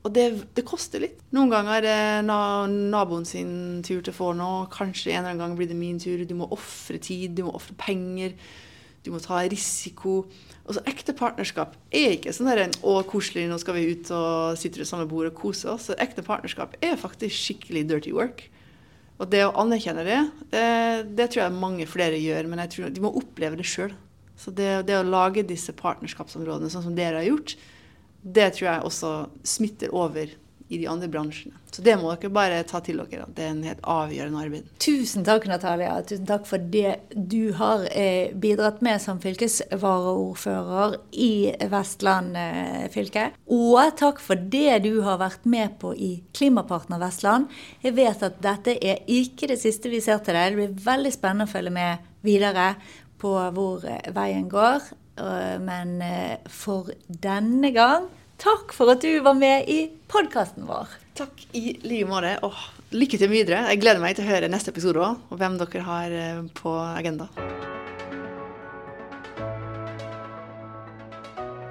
Og 0.00 0.14
det, 0.16 0.24
det, 0.56 0.64
koster 0.64 1.02
litt. 1.02 1.18
Noen 1.36 1.50
ganger 1.52 1.76
er 1.76 1.84
det 1.84 2.24
naboen 2.24 3.26
sin 3.28 3.82
tur 3.84 4.00
til 4.00 4.14
å 4.14 4.16
få 4.16 4.30
noe. 4.38 4.64
Kanskje 4.72 5.12
en 5.12 5.18
eller 5.20 5.34
annen 5.34 5.42
gang 5.42 5.56
blir 5.58 5.68
det 5.68 5.76
min 5.76 6.00
tur. 6.00 6.22
Du 6.24 6.32
må 6.38 6.48
ofre 6.56 6.96
tid, 7.02 7.34
du 7.36 7.44
må 7.44 7.52
ofre 7.58 7.76
penger. 7.76 8.32
Du 9.04 9.10
må 9.14 9.20
ta 9.22 9.40
risiko. 9.48 10.24
Altså, 10.66 10.82
ekte 10.90 11.14
partnerskap 11.16 11.76
er 11.88 12.16
ikke 12.18 12.34
sånn 12.36 12.50
der, 12.50 12.66
å, 12.84 12.98
koselig, 13.08 13.46
nå 13.48 13.56
skal 13.62 13.78
vi 13.78 13.86
ut 13.94 14.10
og 14.12 14.58
sitte 14.60 14.82
ved 14.82 14.88
samme 14.90 15.08
bord 15.08 15.30
og 15.30 15.38
kose 15.38 15.70
oss. 15.72 15.88
Så 15.88 15.96
ekte 16.00 16.24
partnerskap 16.26 16.76
er 16.84 17.00
faktisk 17.00 17.36
skikkelig 17.36 17.86
dirty 17.88 18.12
work. 18.16 18.44
Og 19.20 19.28
det 19.32 19.42
å 19.44 19.54
anerkjenne 19.60 20.04
det, 20.04 20.20
det, 20.52 20.68
det 21.16 21.26
tror 21.32 21.44
jeg 21.44 21.56
mange 21.56 21.88
flere 21.88 22.20
gjør, 22.20 22.48
men 22.48 22.62
jeg 22.64 22.74
tror 22.74 22.92
de 22.94 23.02
må 23.04 23.12
oppleve 23.20 23.58
det 23.60 23.68
sjøl. 23.68 23.92
Så 24.40 24.52
det, 24.56 24.70
det, 24.88 24.96
å 24.96 25.04
lage 25.04 25.44
disse 25.44 25.74
partnerskapsområdene 25.76 26.72
sånn 26.72 26.86
som 26.86 26.96
dere 26.96 27.20
har 27.20 27.28
gjort, 27.28 27.56
det 28.20 28.46
tror 28.56 28.66
jeg 28.70 28.86
også 28.88 29.10
smitter 29.48 29.92
over 29.96 30.32
i 30.70 30.78
de 30.78 30.86
andre 30.86 31.08
bransjene. 31.08 31.56
Så 31.70 31.82
det 31.82 31.96
må 31.98 32.12
dere 32.14 32.30
bare 32.30 32.58
ta 32.66 32.78
til 32.82 33.00
dere. 33.02 33.24
Det 33.34 33.42
er 33.42 33.48
en 33.50 33.64
helt 33.66 33.80
avgjørende 33.90 34.42
arbeid. 34.44 34.68
Tusen 34.82 35.24
takk, 35.26 35.48
Natalia. 35.50 35.96
Tusen 36.06 36.28
takk 36.28 36.46
for 36.46 36.62
det 36.74 36.92
du 37.10 37.50
har 37.58 37.88
eh, 37.90 38.30
bidratt 38.38 38.78
med 38.86 39.02
som 39.02 39.18
fylkesvaraordfører 39.22 40.94
i 41.26 41.32
Vestland 41.72 42.38
eh, 42.38 42.86
fylke. 42.94 43.32
Og 43.50 43.96
takk 43.98 44.22
for 44.22 44.38
det 44.54 44.78
du 44.86 45.00
har 45.06 45.18
vært 45.22 45.48
med 45.50 45.74
på 45.82 45.90
i 45.94 46.12
Klimapartner 46.38 47.02
Vestland. 47.02 47.50
Jeg 47.82 47.98
vet 47.98 48.22
at 48.30 48.38
dette 48.46 48.78
er 48.78 49.02
ikke 49.10 49.50
det 49.50 49.58
siste 49.62 49.90
vi 49.90 50.02
ser 50.04 50.22
til 50.22 50.38
deg. 50.38 50.54
Det 50.54 50.60
blir 50.60 50.86
veldig 50.86 51.14
spennende 51.16 51.50
å 51.50 51.54
følge 51.54 51.74
med 51.74 52.06
videre 52.22 52.76
på 53.18 53.34
hvor 53.58 53.90
eh, 53.90 54.14
veien 54.14 54.46
går. 54.50 54.92
Men 55.60 55.98
for 56.48 56.86
denne 57.04 57.68
gang 57.74 58.06
Takk 58.40 58.72
for 58.72 58.88
at 58.88 59.02
du 59.04 59.20
var 59.20 59.34
med 59.36 59.68
i 59.68 59.90
podkasten 60.08 60.64
vår. 60.64 60.88
Takk 61.18 61.42
i 61.52 61.74
like 61.84 62.06
måte. 62.08 62.32
Og 62.46 62.56
lykke 62.96 63.18
til 63.20 63.28
videre. 63.28 63.66
Jeg 63.68 63.82
gleder 63.82 64.00
meg 64.00 64.16
til 64.16 64.24
å 64.24 64.30
høre 64.30 64.48
neste 64.48 64.72
episode 64.72 65.02
òg, 65.04 65.18
og 65.28 65.40
hvem 65.42 65.58
dere 65.60 65.82
har 65.84 66.14
eh, 66.16 66.38
på 66.56 66.72
agenda. 66.80 67.28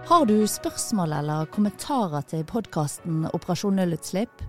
Har 0.09 0.25
du 0.29 0.37
spørsmål 0.49 1.15
eller 1.19 1.49
kommentarer 1.53 2.21
til 2.29 2.45
podkasten 2.49 3.25
Operasjon 3.33 3.77
nullutslipp? 3.77 4.45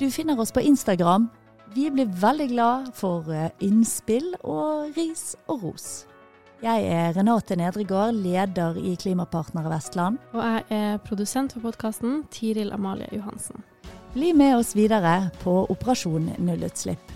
Du 0.00 0.10
finner 0.12 0.36
oss 0.40 0.52
på 0.52 0.64
Instagram. 0.64 1.30
Vi 1.72 1.88
blir 1.92 2.12
veldig 2.20 2.50
glad 2.52 2.92
for 2.96 3.32
eh, 3.32 3.48
innspill 3.64 4.34
og 4.42 4.92
ris 4.96 5.32
og 5.48 5.64
ros. 5.64 5.88
Jeg 6.64 6.86
er 6.88 7.10
Renate 7.12 7.52
Nedregård, 7.60 8.16
leder 8.16 8.78
i 8.80 8.94
Klimapartnere 8.96 9.68
Vestland. 9.74 10.16
Og 10.32 10.40
jeg 10.40 10.62
er 10.72 11.02
produsent 11.04 11.52
for 11.52 11.66
podkasten, 11.66 12.22
Tiril 12.32 12.72
Amalie 12.72 13.10
Johansen. 13.12 13.60
Bli 14.14 14.32
med 14.32 14.56
oss 14.56 14.72
videre 14.72 15.28
på 15.42 15.58
Operasjon 15.68 16.30
nullutslipp. 16.40 17.15